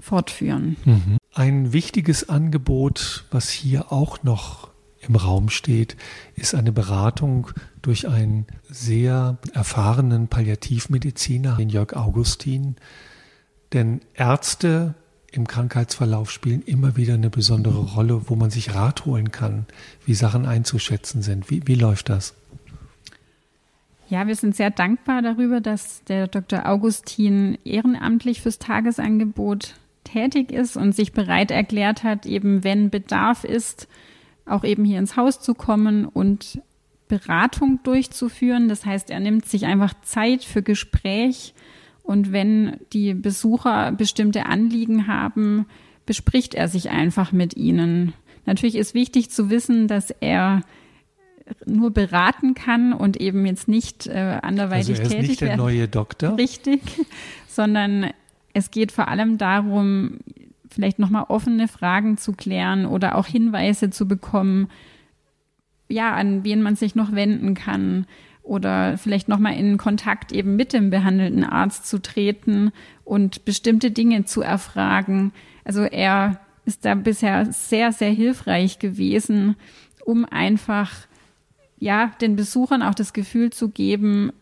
fortführen. 0.00 0.76
Mhm. 0.84 1.18
Ein 1.32 1.72
wichtiges 1.72 2.28
Angebot, 2.28 3.24
was 3.30 3.50
hier 3.50 3.92
auch 3.92 4.24
noch 4.24 4.70
im 5.00 5.14
Raum 5.16 5.48
steht, 5.48 5.96
ist 6.34 6.54
eine 6.54 6.72
Beratung 6.72 7.48
durch 7.82 8.08
einen 8.08 8.46
sehr 8.68 9.38
erfahrenen 9.52 10.28
Palliativmediziner, 10.28 11.56
den 11.56 11.68
Jörg 11.68 11.94
Augustin. 11.94 12.76
Denn 13.72 14.00
Ärzte 14.14 14.94
im 15.30 15.46
Krankheitsverlauf 15.46 16.30
spielen 16.30 16.62
immer 16.62 16.96
wieder 16.96 17.14
eine 17.14 17.30
besondere 17.30 17.78
Rolle, 17.78 18.28
wo 18.28 18.36
man 18.36 18.50
sich 18.50 18.74
Rat 18.74 19.06
holen 19.06 19.32
kann, 19.32 19.66
wie 20.04 20.14
Sachen 20.14 20.44
einzuschätzen 20.44 21.22
sind. 21.22 21.50
Wie, 21.50 21.66
wie 21.66 21.74
läuft 21.74 22.10
das? 22.10 22.34
Ja, 24.10 24.26
wir 24.26 24.36
sind 24.36 24.54
sehr 24.54 24.70
dankbar 24.70 25.22
darüber, 25.22 25.62
dass 25.62 26.04
der 26.04 26.26
Dr. 26.26 26.68
Augustin 26.68 27.56
ehrenamtlich 27.64 28.42
fürs 28.42 28.58
Tagesangebot 28.58 29.74
tätig 30.04 30.52
ist 30.52 30.76
und 30.76 30.94
sich 30.94 31.12
bereit 31.12 31.50
erklärt 31.50 32.02
hat, 32.02 32.26
eben 32.26 32.62
wenn 32.62 32.90
Bedarf 32.90 33.44
ist, 33.44 33.88
auch 34.44 34.64
eben 34.64 34.84
hier 34.84 34.98
ins 34.98 35.16
Haus 35.16 35.40
zu 35.40 35.54
kommen 35.54 36.04
und 36.04 36.60
Beratung 37.08 37.80
durchzuführen. 37.84 38.68
Das 38.68 38.84
heißt, 38.84 39.08
er 39.08 39.20
nimmt 39.20 39.46
sich 39.46 39.64
einfach 39.64 39.94
Zeit 40.02 40.44
für 40.44 40.62
Gespräch 40.62 41.54
und 42.02 42.32
wenn 42.32 42.76
die 42.92 43.14
Besucher 43.14 43.92
bestimmte 43.92 44.46
Anliegen 44.46 45.06
haben, 45.06 45.66
bespricht 46.06 46.54
er 46.54 46.68
sich 46.68 46.90
einfach 46.90 47.32
mit 47.32 47.56
ihnen. 47.56 48.12
Natürlich 48.44 48.74
ist 48.76 48.94
wichtig 48.94 49.30
zu 49.30 49.50
wissen, 49.50 49.86
dass 49.86 50.10
er 50.10 50.62
nur 51.66 51.90
beraten 51.90 52.54
kann 52.54 52.92
und 52.92 53.20
eben 53.20 53.46
jetzt 53.46 53.68
nicht 53.68 54.06
äh, 54.06 54.38
anderweitig 54.42 54.90
also 54.90 55.02
er 55.02 55.06
ist 55.06 55.10
tätig 55.10 55.28
nicht 55.28 55.40
der 55.40 55.48
werden. 55.48 55.60
neue 55.60 55.88
Doktor. 55.88 56.36
Richtig, 56.36 56.80
sondern 57.48 58.10
es 58.52 58.70
geht 58.70 58.92
vor 58.92 59.08
allem 59.08 59.38
darum, 59.38 60.18
vielleicht 60.68 60.98
nochmal 60.98 61.26
offene 61.28 61.68
Fragen 61.68 62.16
zu 62.16 62.32
klären 62.32 62.86
oder 62.86 63.16
auch 63.16 63.26
Hinweise 63.26 63.90
zu 63.90 64.08
bekommen, 64.08 64.68
ja, 65.88 66.14
an 66.14 66.42
wen 66.44 66.62
man 66.62 66.74
sich 66.76 66.94
noch 66.94 67.12
wenden 67.12 67.54
kann 67.54 68.06
oder 68.42 68.98
vielleicht 68.98 69.28
nochmal 69.28 69.54
in 69.54 69.78
Kontakt 69.78 70.32
eben 70.32 70.56
mit 70.56 70.72
dem 70.72 70.90
behandelten 70.90 71.44
Arzt 71.44 71.86
zu 71.86 72.00
treten 72.00 72.72
und 73.04 73.44
bestimmte 73.44 73.90
Dinge 73.90 74.24
zu 74.24 74.42
erfragen. 74.42 75.32
Also 75.64 75.82
er 75.82 76.40
ist 76.64 76.84
da 76.84 76.94
bisher 76.94 77.52
sehr, 77.52 77.92
sehr 77.92 78.10
hilfreich 78.10 78.78
gewesen, 78.78 79.56
um 80.04 80.24
einfach 80.24 80.90
ja, 81.78 82.12
den 82.20 82.36
Besuchern 82.36 82.82
auch 82.82 82.94
das 82.94 83.12
Gefühl 83.12 83.50
zu 83.50 83.68
geben, 83.68 84.32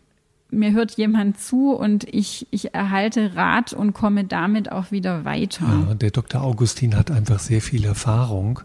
mir 0.51 0.73
hört 0.73 0.93
jemand 0.93 1.39
zu 1.39 1.73
und 1.73 2.05
ich, 2.05 2.47
ich 2.51 2.75
erhalte 2.75 3.37
Rat 3.37 3.73
und 3.73 3.93
komme 3.93 4.25
damit 4.25 4.71
auch 4.73 4.91
wieder 4.91 5.25
weiter. 5.25 5.87
Ja, 5.89 5.95
der 5.95 6.11
Dr. 6.11 6.43
Augustin 6.43 6.97
hat 6.97 7.11
einfach 7.11 7.39
sehr 7.39 7.61
viel 7.61 7.85
Erfahrung 7.85 8.61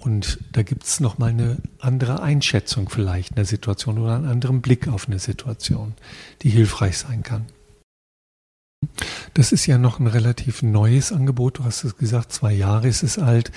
und 0.00 0.38
da 0.52 0.62
gibt 0.62 0.84
es 0.84 1.00
nochmal 1.00 1.30
eine 1.30 1.58
andere 1.80 2.22
Einschätzung 2.22 2.88
vielleicht 2.88 3.36
einer 3.36 3.44
Situation 3.44 3.98
oder 3.98 4.16
einen 4.16 4.28
anderen 4.28 4.60
Blick 4.60 4.88
auf 4.88 5.08
eine 5.08 5.18
Situation, 5.18 5.94
die 6.42 6.50
hilfreich 6.50 6.98
sein 6.98 7.22
kann. 7.22 7.46
Das 9.34 9.52
ist 9.52 9.66
ja 9.66 9.78
noch 9.78 9.98
ein 9.98 10.06
relativ 10.06 10.62
neues 10.62 11.12
Angebot. 11.12 11.58
Du 11.58 11.64
hast 11.64 11.84
es 11.84 11.96
gesagt, 11.96 12.32
zwei 12.32 12.52
Jahre 12.52 12.88
ist 12.88 13.02
es 13.02 13.18
alt. 13.18 13.52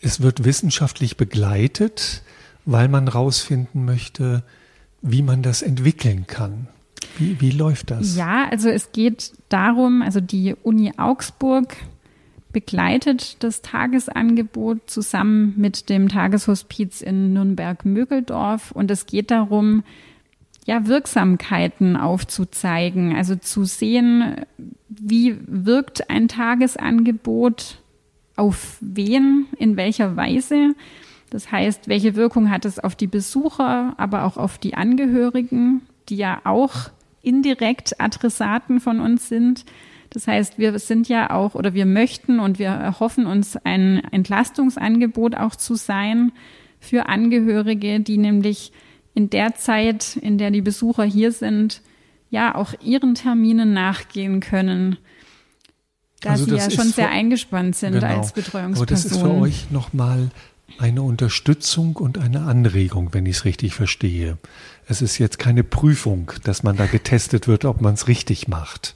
Es 0.00 0.20
wird 0.20 0.44
wissenschaftlich 0.44 1.16
begleitet, 1.16 2.22
weil 2.64 2.88
man 2.88 3.06
herausfinden 3.06 3.84
möchte, 3.84 4.42
wie 5.00 5.22
man 5.22 5.42
das 5.42 5.62
entwickeln 5.62 6.26
kann. 6.26 6.68
Wie, 7.18 7.40
wie 7.40 7.50
läuft 7.50 7.90
das? 7.90 8.16
Ja, 8.16 8.48
also 8.50 8.68
es 8.68 8.92
geht 8.92 9.32
darum, 9.48 10.02
also 10.02 10.20
die 10.20 10.54
Uni 10.62 10.92
Augsburg 10.96 11.76
begleitet 12.52 13.42
das 13.42 13.62
Tagesangebot 13.62 14.78
zusammen 14.86 15.54
mit 15.56 15.88
dem 15.88 16.08
Tageshospiz 16.08 17.00
in 17.00 17.32
Nürnberg-Mögeldorf 17.32 18.72
und 18.72 18.90
es 18.90 19.06
geht 19.06 19.30
darum, 19.30 19.82
ja, 20.64 20.86
Wirksamkeiten 20.86 21.96
aufzuzeigen, 21.96 23.16
also 23.16 23.34
zu 23.36 23.64
sehen, 23.64 24.36
wie 24.88 25.36
wirkt 25.46 26.08
ein 26.08 26.28
Tagesangebot 26.28 27.78
auf 28.36 28.76
wen, 28.80 29.46
in 29.58 29.76
welcher 29.76 30.16
Weise. 30.16 30.74
Das 31.30 31.50
heißt, 31.50 31.88
welche 31.88 32.14
Wirkung 32.14 32.50
hat 32.50 32.64
es 32.64 32.78
auf 32.78 32.94
die 32.94 33.06
Besucher, 33.06 33.94
aber 33.96 34.24
auch 34.24 34.36
auf 34.36 34.58
die 34.58 34.74
Angehörigen, 34.74 35.82
die 36.08 36.16
ja 36.16 36.40
auch 36.44 36.90
indirekt 37.22 38.00
Adressaten 38.00 38.80
von 38.80 39.00
uns 39.00 39.28
sind. 39.28 39.64
Das 40.12 40.26
heißt, 40.26 40.58
wir 40.58 40.78
sind 40.78 41.08
ja 41.08 41.30
auch 41.30 41.54
oder 41.54 41.72
wir 41.72 41.86
möchten 41.86 42.38
und 42.38 42.58
wir 42.58 42.68
erhoffen 42.68 43.26
uns 43.26 43.56
ein 43.56 44.02
Entlastungsangebot 44.12 45.34
auch 45.34 45.56
zu 45.56 45.74
sein 45.74 46.32
für 46.80 47.08
Angehörige, 47.08 48.00
die 48.00 48.18
nämlich 48.18 48.72
in 49.14 49.30
der 49.30 49.54
Zeit, 49.54 50.16
in 50.16 50.36
der 50.36 50.50
die 50.50 50.60
Besucher 50.60 51.04
hier 51.04 51.32
sind, 51.32 51.80
ja 52.30 52.54
auch 52.54 52.74
ihren 52.82 53.14
Terminen 53.14 53.72
nachgehen 53.72 54.40
können. 54.40 54.98
Da 56.20 56.30
also 56.30 56.44
sie 56.44 56.56
ja 56.56 56.70
schon 56.70 56.88
sehr 56.88 57.10
eingespannt 57.10 57.74
sind 57.76 57.94
genau. 57.94 58.06
als 58.06 58.32
Betreuungsperson. 58.32 58.82
Aber 58.82 58.86
das 58.86 59.04
ist 59.04 59.18
für 59.18 59.30
euch 59.30 59.70
nochmal 59.70 60.30
eine 60.78 61.02
Unterstützung 61.02 61.96
und 61.96 62.18
eine 62.18 62.42
Anregung, 62.42 63.12
wenn 63.12 63.26
ich 63.26 63.36
es 63.36 63.44
richtig 63.44 63.74
verstehe. 63.74 64.38
Es 64.86 65.02
ist 65.02 65.18
jetzt 65.18 65.38
keine 65.38 65.64
Prüfung, 65.64 66.32
dass 66.44 66.62
man 66.62 66.76
da 66.76 66.86
getestet 66.86 67.48
wird, 67.48 67.64
ob 67.64 67.80
man 67.80 67.94
es 67.94 68.08
richtig 68.08 68.48
macht. 68.48 68.94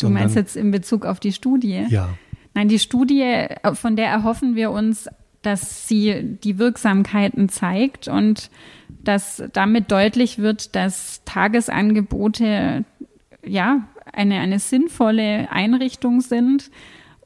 Du 0.00 0.10
meinst 0.10 0.36
jetzt 0.36 0.56
in 0.56 0.70
Bezug 0.70 1.04
auf 1.04 1.20
die 1.20 1.32
Studie? 1.32 1.86
Ja. 1.88 2.10
Nein, 2.54 2.68
die 2.68 2.78
Studie, 2.78 3.46
von 3.74 3.96
der 3.96 4.08
erhoffen 4.08 4.56
wir 4.56 4.70
uns, 4.70 5.08
dass 5.42 5.86
sie 5.86 6.36
die 6.42 6.58
Wirksamkeiten 6.58 7.48
zeigt 7.48 8.08
und 8.08 8.50
dass 9.04 9.42
damit 9.52 9.90
deutlich 9.90 10.38
wird, 10.38 10.74
dass 10.74 11.22
Tagesangebote 11.24 12.84
ja 13.46 13.88
eine, 14.12 14.40
eine 14.40 14.58
sinnvolle 14.58 15.50
Einrichtung 15.50 16.20
sind. 16.20 16.70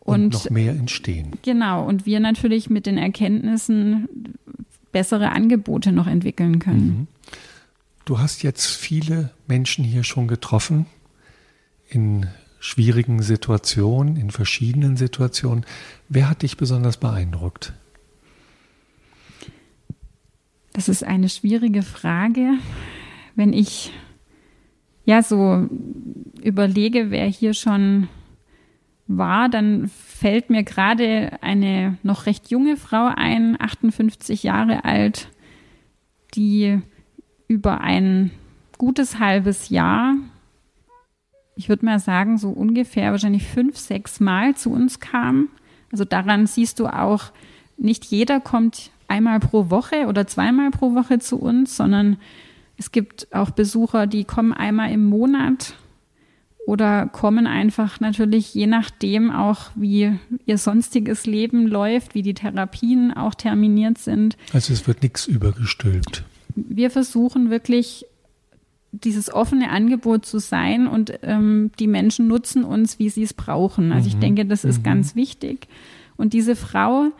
Und, 0.00 0.24
und 0.24 0.32
noch 0.34 0.50
mehr 0.50 0.72
entstehen. 0.72 1.32
Genau, 1.42 1.86
und 1.86 2.06
wir 2.06 2.20
natürlich 2.20 2.68
mit 2.68 2.86
den 2.86 2.98
Erkenntnissen 2.98 4.36
bessere 4.90 5.30
Angebote 5.30 5.92
noch 5.92 6.06
entwickeln 6.06 6.58
können. 6.58 6.86
Mhm. 6.86 7.06
Du 8.04 8.18
hast 8.18 8.42
jetzt 8.42 8.66
viele 8.66 9.30
Menschen 9.46 9.84
hier 9.84 10.02
schon 10.02 10.26
getroffen 10.26 10.86
in 11.88 12.26
schwierigen 12.62 13.22
Situationen, 13.22 14.16
in 14.16 14.30
verschiedenen 14.30 14.96
Situationen. 14.96 15.66
Wer 16.08 16.30
hat 16.30 16.42
dich 16.42 16.56
besonders 16.56 16.96
beeindruckt? 16.96 17.72
Das 20.72 20.88
ist 20.88 21.02
eine 21.02 21.28
schwierige 21.28 21.82
Frage. 21.82 22.52
Wenn 23.34 23.52
ich 23.52 23.92
ja 25.04 25.24
so 25.24 25.68
überlege, 26.40 27.10
wer 27.10 27.26
hier 27.26 27.52
schon 27.52 28.06
war, 29.08 29.48
dann 29.48 29.88
fällt 29.88 30.48
mir 30.48 30.62
gerade 30.62 31.42
eine 31.42 31.98
noch 32.04 32.26
recht 32.26 32.48
junge 32.52 32.76
Frau 32.76 33.10
ein, 33.12 33.60
58 33.60 34.44
Jahre 34.44 34.84
alt, 34.84 35.30
die 36.36 36.80
über 37.48 37.80
ein 37.80 38.30
gutes 38.78 39.18
halbes 39.18 39.68
Jahr, 39.68 40.14
ich 41.56 41.68
würde 41.68 41.84
mal 41.84 41.98
sagen, 41.98 42.38
so 42.38 42.50
ungefähr 42.50 43.10
wahrscheinlich 43.10 43.46
fünf, 43.46 43.76
sechs 43.76 44.20
Mal 44.20 44.54
zu 44.54 44.70
uns 44.70 45.00
kam. 45.00 45.48
Also 45.90 46.04
daran 46.04 46.46
siehst 46.46 46.80
du 46.80 46.86
auch, 46.86 47.32
nicht 47.76 48.04
jeder 48.06 48.40
kommt 48.40 48.90
einmal 49.08 49.40
pro 49.40 49.70
Woche 49.70 50.06
oder 50.06 50.26
zweimal 50.26 50.70
pro 50.70 50.94
Woche 50.94 51.18
zu 51.18 51.38
uns, 51.38 51.76
sondern 51.76 52.16
es 52.78 52.92
gibt 52.92 53.28
auch 53.32 53.50
Besucher, 53.50 54.06
die 54.06 54.24
kommen 54.24 54.52
einmal 54.52 54.90
im 54.92 55.04
Monat 55.04 55.74
oder 56.66 57.06
kommen 57.06 57.46
einfach 57.46 58.00
natürlich 58.00 58.54
je 58.54 58.66
nachdem 58.66 59.30
auch, 59.30 59.70
wie 59.74 60.18
ihr 60.46 60.58
sonstiges 60.58 61.26
Leben 61.26 61.66
läuft, 61.66 62.14
wie 62.14 62.22
die 62.22 62.34
Therapien 62.34 63.12
auch 63.12 63.34
terminiert 63.34 63.98
sind. 63.98 64.36
Also 64.52 64.72
es 64.72 64.86
wird 64.86 65.02
nichts 65.02 65.26
übergestülpt. 65.26 66.24
Wir 66.54 66.90
versuchen 66.90 67.50
wirklich 67.50 68.06
dieses 68.92 69.32
offene 69.32 69.70
Angebot 69.70 70.26
zu 70.26 70.38
sein 70.38 70.86
und 70.86 71.18
ähm, 71.22 71.70
die 71.78 71.86
Menschen 71.86 72.28
nutzen 72.28 72.62
uns, 72.62 72.98
wie 72.98 73.08
sie 73.08 73.22
es 73.22 73.34
brauchen. 73.34 73.90
Also 73.90 74.08
mhm. 74.08 74.14
ich 74.14 74.20
denke, 74.20 74.46
das 74.46 74.64
ist 74.64 74.80
mhm. 74.80 74.84
ganz 74.84 75.16
wichtig. 75.16 75.66
Und 76.16 76.34
diese 76.34 76.54
Frau, 76.54 77.10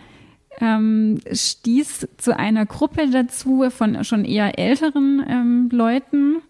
ähm, 0.61 1.21
stieß 1.31 2.09
zu 2.19 2.37
einer 2.37 2.67
Gruppe 2.67 3.09
dazu 3.11 3.65
von 3.71 4.05
schon 4.05 4.25
eher 4.25 4.59
älteren 4.59 5.25
ähm, 5.27 5.69
Leuten. 5.73 6.43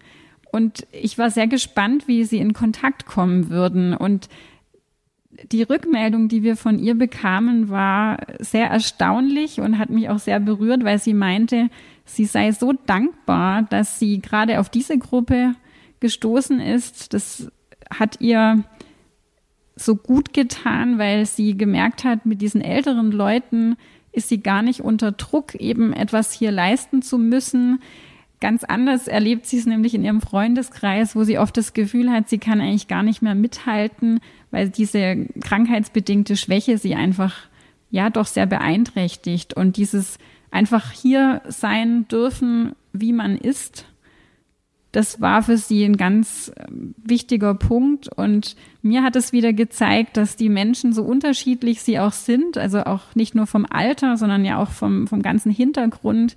Und 0.51 0.87
ich 0.93 1.19
war 1.19 1.31
sehr 1.31 1.47
gespannt, 1.47 2.09
wie 2.09 2.25
sie 2.25 2.39
in 2.39 2.53
Kontakt 2.53 3.07
kommen 3.07 3.49
würden. 3.49 3.95
Und 3.95 4.29
die 5.51 5.63
Rückmeldung, 5.63 6.29
die 6.29 6.43
wir 6.43 6.57
von 6.57 6.79
ihr 6.79 6.95
bekamen, 6.95 7.71
war 7.71 8.19
sehr 8.39 8.67
erstaunlich 8.67 9.61
und 9.61 9.79
hat 9.79 9.91
mich 9.91 10.09
auch 10.11 10.19
sehr 10.19 10.41
berührt, 10.41 10.85
weil 10.85 10.99
sie 10.99 11.15
meinte, 11.15 11.71
sie 12.05 12.25
sei 12.25 12.53
so 12.53 12.73
dankbar, 12.73 13.63
dass 13.63 13.99
sie 13.99 14.21
gerade 14.21 14.61
auf 14.61 14.69
diese 14.69 14.99
Gruppe 14.99 15.55
gestoßen 16.01 16.61
ist. 16.61 17.15
Das 17.15 17.51
hat 17.91 18.21
ihr 18.21 18.65
so 19.77 19.97
gut 19.97 20.33
getan, 20.33 20.99
weil 20.99 21.27
sie 21.27 21.57
gemerkt 21.57 22.05
hat, 22.05 22.27
mit 22.27 22.43
diesen 22.43 22.61
älteren 22.61 23.11
Leuten 23.11 23.77
ist 24.13 24.29
sie 24.29 24.43
gar 24.43 24.63
nicht 24.63 24.81
unter 24.81 25.13
Druck, 25.13 25.55
eben 25.55 25.93
etwas 25.93 26.33
hier 26.33 26.53
leisten 26.53 27.03
zu 27.03 27.19
müssen. 27.19 27.81
Ganz 28.41 28.65
anders 28.65 29.09
erlebt 29.09 29.47
sie 29.47 29.59
es 29.59 29.67
nämlich 29.67 29.95
in 29.95 30.05
ihrem 30.05 30.21
Freundeskreis, 30.21 31.17
wo 31.17 31.25
sie 31.25 31.39
oft 31.39 31.57
das 31.57 31.73
Gefühl 31.73 32.11
hat, 32.11 32.29
sie 32.29 32.39
kann 32.39 32.61
eigentlich 32.61 32.89
gar 32.89 33.03
nicht 33.03 33.23
mehr 33.23 33.35
mithalten, 33.35 34.21
weil 34.51 34.69
diese 34.69 35.27
krankheitsbedingte 35.41 36.37
Schwäche 36.37 36.77
sie 36.77 36.95
einfach 36.95 37.35
ja 37.91 38.11
doch 38.11 38.27
sehr 38.27 38.47
beeinträchtigt 38.47 39.55
und 39.55 39.77
dieses 39.77 40.19
einfach 40.53 40.93
hier 40.93 41.43
sein 41.49 42.07
dürfen, 42.09 42.75
wie 42.93 43.13
man 43.13 43.37
ist, 43.37 43.87
das 44.93 45.23
war 45.23 45.43
für 45.43 45.57
sie 45.57 45.85
ein 45.85 45.97
ganz 45.97 46.53
ähm, 46.69 46.95
wichtiger 47.03 47.55
Punkt. 47.55 48.09
Und 48.09 48.57
mir 48.83 49.03
hat 49.03 49.17
es 49.17 49.33
wieder 49.33 49.55
gezeigt, 49.55 50.19
dass 50.19 50.37
die 50.37 50.51
Menschen, 50.51 50.93
so 50.93 51.03
unterschiedlich 51.03 51.83
sie 51.83 51.99
auch 51.99 52.13
sind, 52.13 52.59
also 52.59 52.85
auch 52.85 53.15
nicht 53.15 53.35
nur 53.35 53.47
vom 53.47 53.67
Alter, 53.69 54.19
sondern 54.19 54.45
ja 54.45 54.59
auch 54.59 54.71
vom, 54.71 55.07
vom 55.07 55.23
ganzen 55.23 55.51
Hintergrund, 55.51 56.37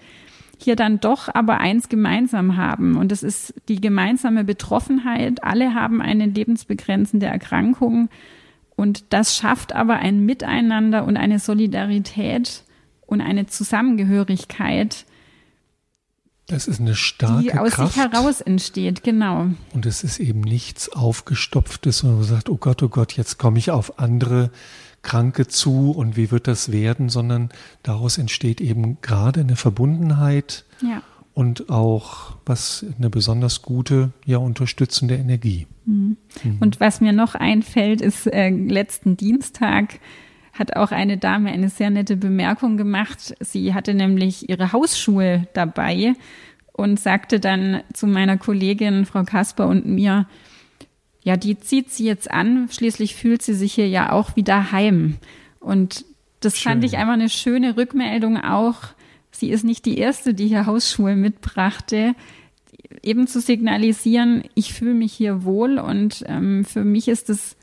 hier 0.58 0.78
dann 0.78 1.02
doch 1.02 1.28
aber 1.36 1.58
eins 1.60 1.90
gemeinsam 1.90 2.56
haben. 2.56 2.96
Und 2.96 3.12
das 3.12 3.24
ist 3.24 3.54
die 3.68 3.82
gemeinsame 3.82 4.46
Betroffenheit. 4.46 5.44
Alle 5.44 5.74
haben 5.74 6.02
eine 6.02 6.26
lebensbegrenzende 6.26 7.26
Erkrankung. 7.26 8.08
Und 8.78 9.04
das 9.10 9.36
schafft 9.36 9.76
aber 9.76 9.98
ein 9.98 10.26
Miteinander 10.26 11.04
und 11.04 11.18
eine 11.18 11.40
Solidarität 11.40 12.64
und 13.06 13.22
eine 13.22 13.48
Zusammengehörigkeit, 13.48 15.06
das 16.48 16.68
ist 16.68 16.80
eine 16.80 16.96
starke 16.96 17.42
die 17.42 17.54
aus 17.54 17.72
Kraft. 17.72 17.94
sich 17.94 18.04
heraus 18.04 18.40
entsteht, 18.40 19.04
genau. 19.04 19.48
Und 19.74 19.86
es 19.88 20.04
ist 20.04 20.20
eben 20.20 20.42
nichts 20.42 20.90
aufgestopftes, 20.90 22.00
sondern 22.00 22.20
man 22.20 22.28
sagt, 22.28 22.50
oh 22.50 22.58
Gott, 22.58 22.84
oh 22.84 22.90
Gott, 22.90 23.14
jetzt 23.14 23.40
komme 23.40 23.58
ich 23.58 23.72
auf 23.72 23.98
andere 23.98 24.52
Kranke 25.02 25.48
zu 25.48 25.92
und 25.92 26.18
wie 26.18 26.32
wird 26.32 26.48
das 26.48 26.72
werden, 26.72 27.10
sondern 27.10 27.50
daraus 27.84 28.18
entsteht 28.18 28.62
eben 28.62 29.02
gerade 29.02 29.40
eine 29.40 29.56
Verbundenheit 29.56 30.66
ja. 30.82 31.02
und 31.34 31.70
auch 31.70 32.36
was 32.46 32.86
eine 32.98 33.10
besonders 33.10 33.64
gute, 33.64 34.12
ja 34.26 34.38
unterstützende 34.38 35.16
Energie. 35.16 35.66
Mhm. 35.86 36.18
Mhm. 36.44 36.58
Und 36.60 36.80
was 36.80 37.02
mir 37.02 37.14
noch 37.14 37.34
einfällt, 37.34 38.02
ist 38.02 38.28
äh, 38.28 38.50
letzten 38.50 39.18
Dienstag 39.18 40.00
hat 40.58 40.76
auch 40.76 40.92
eine 40.92 41.18
Dame 41.18 41.52
eine 41.52 41.70
sehr 41.70 41.90
nette 41.90 42.16
Bemerkung 42.16 42.78
gemacht. 42.78 43.36
Sie 43.42 43.74
hatte 43.74 43.94
nämlich 43.94 44.50
ihre 44.50 44.72
Hausschuhe 44.72 45.48
dabei 45.54 46.14
und 46.72 47.00
sagte 47.00 47.40
dann 47.40 47.82
zu 47.94 48.08
meiner 48.08 48.38
Kollegin 48.38 49.06
Frau 49.06 49.24
Kasper 49.24 49.68
und 49.68 49.86
mir, 49.86 50.28
ja, 51.24 51.38
die 51.38 51.60
zieht 51.60 51.92
sie 51.92 52.06
jetzt 52.06 52.32
an, 52.32 52.70
schließlich 52.72 53.16
fühlt 53.16 53.42
sie 53.42 53.54
sich 53.54 53.74
hier 53.74 53.88
ja 53.88 54.12
auch 54.12 54.36
wieder 54.36 54.72
heim. 54.72 55.18
Und 55.60 56.06
das 56.40 56.58
Schön. 56.58 56.72
fand 56.72 56.84
ich 56.84 56.98
einfach 56.98 57.14
eine 57.14 57.30
schöne 57.30 57.76
Rückmeldung 57.78 58.38
auch. 58.38 58.78
Sie 59.32 59.50
ist 59.50 59.64
nicht 59.64 59.86
die 59.86 59.98
erste, 59.98 60.34
die 60.34 60.48
hier 60.48 60.66
Hausschuhe 60.66 61.16
mitbrachte. 61.16 62.14
Eben 63.02 63.28
zu 63.28 63.42
signalisieren, 63.42 64.44
ich 64.54 64.74
fühle 64.74 64.94
mich 64.94 65.14
hier 65.14 65.44
wohl 65.44 65.80
und 65.80 66.24
ähm, 66.28 66.64
für 66.64 66.86
mich 66.86 67.08
ist 67.08 67.30
es 67.30 67.58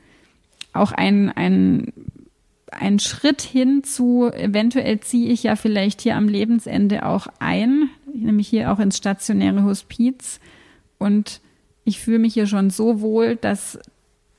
auch 0.73 0.91
ein, 0.91 1.31
ein, 1.31 1.93
ein 2.79 2.99
Schritt 2.99 3.41
hin 3.41 3.83
zu, 3.83 4.31
eventuell 4.31 4.99
ziehe 4.99 5.31
ich 5.31 5.43
ja 5.43 5.55
vielleicht 5.55 6.01
hier 6.01 6.15
am 6.15 6.27
Lebensende 6.27 7.05
auch 7.05 7.27
ein, 7.39 7.89
nämlich 8.13 8.47
hier 8.47 8.71
auch 8.71 8.79
ins 8.79 8.97
stationäre 8.97 9.63
Hospiz 9.63 10.39
und 10.97 11.41
ich 11.85 11.99
fühle 11.99 12.19
mich 12.19 12.33
hier 12.33 12.47
schon 12.47 12.69
so 12.69 13.01
wohl, 13.01 13.35
dass 13.35 13.79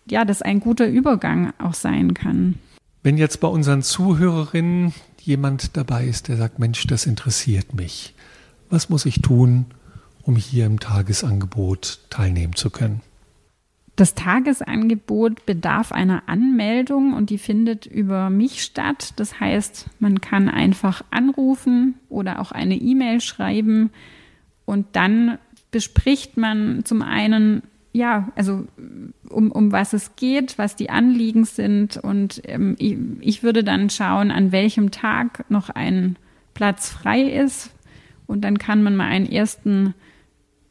ja, 0.09 0.25
das 0.25 0.43
ein 0.43 0.61
guter 0.61 0.87
Übergang 0.87 1.53
auch 1.59 1.75
sein 1.75 2.15
kann. 2.15 2.59
Wenn 3.03 3.17
jetzt 3.19 3.41
bei 3.41 3.49
unseren 3.49 3.83
Zuhörerinnen 3.83 4.95
jemand 5.21 5.77
dabei 5.77 6.07
ist, 6.07 6.29
der 6.29 6.37
sagt, 6.37 6.59
Mensch, 6.59 6.87
das 6.87 7.07
interessiert 7.07 7.75
mich, 7.75 8.15
was 8.71 8.89
muss 8.89 9.07
ich 9.07 9.23
tun, 9.23 9.67
um 10.23 10.37
hier 10.37 10.67
im 10.67 10.81
Tagesangebot 10.81 12.01
teilnehmen 12.11 12.55
zu 12.55 12.71
können? 12.71 13.01
Das 13.97 14.15
Tagesangebot 14.15 15.47
bedarf 15.47 15.93
einer 15.93 16.25
Anmeldung 16.27 17.13
und 17.13 17.31
die 17.31 17.39
findet 17.39 17.87
über 17.87 18.29
mich 18.29 18.63
statt. 18.63 19.13
Das 19.17 19.39
heißt, 19.39 19.87
man 20.01 20.21
kann 20.21 20.49
einfach 20.49 21.03
anrufen 21.11 21.95
oder 22.09 22.41
auch 22.41 22.51
eine 22.51 22.75
E-Mail 22.75 23.21
schreiben 23.21 23.91
und 24.65 24.87
dann 24.93 25.39
bespricht 25.71 26.37
man 26.37 26.85
zum 26.85 27.03
einen, 27.03 27.63
ja, 27.93 28.29
also 28.35 28.67
um, 29.29 29.51
um 29.51 29.73
was 29.73 29.93
es 29.93 30.17
geht, 30.17 30.59
was 30.59 30.77
die 30.77 30.91
Anliegen 30.91 31.45
sind. 31.45 31.97
Und 31.97 32.43
ähm, 32.45 32.77
ich, 32.79 32.97
ich 33.21 33.43
würde 33.43 33.65
dann 33.65 33.91
schauen, 33.91 34.31
an 34.31 34.53
welchem 34.53 34.91
Tag 34.91 35.45
noch 35.51 35.71
ein 35.71 36.17
Platz 36.55 36.91
frei 36.91 37.23
ist. 37.23 37.71
Und 38.27 38.43
dann 38.43 38.59
kann 38.59 38.83
man 38.83 38.97
mal 38.97 39.09
einen 39.09 39.31
ersten 39.31 39.95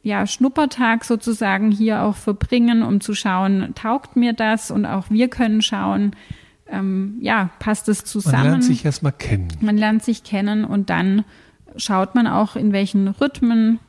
ja, 0.03 0.27
Schnuppertag 0.27 1.05
sozusagen 1.05 1.71
hier 1.71 2.03
auch 2.03 2.15
verbringen, 2.15 2.83
um 2.83 2.99
zu 2.99 3.15
schauen, 3.15 3.73
taugt 3.73 4.17
mir 4.17 4.33
das? 4.33 4.69
Und 4.69 4.85
auch 4.85 5.09
wir 5.09 5.29
können 5.29 5.61
schauen, 5.61 6.11
ähm, 6.67 7.17
ja, 7.21 7.49
passt 7.59 7.87
es 7.87 8.03
zusammen? 8.03 8.37
Man 8.37 8.49
lernt 8.51 8.63
sich 8.65 8.85
erstmal 8.85 9.13
kennen. 9.13 9.47
Man 9.61 9.77
lernt 9.77 10.03
sich 10.03 10.23
kennen 10.23 10.65
und 10.65 10.89
dann 10.89 11.23
schaut 11.77 12.15
man 12.15 12.27
auch, 12.27 12.57
in 12.57 12.73
welchen 12.73 13.07
Rhythmen 13.07 13.79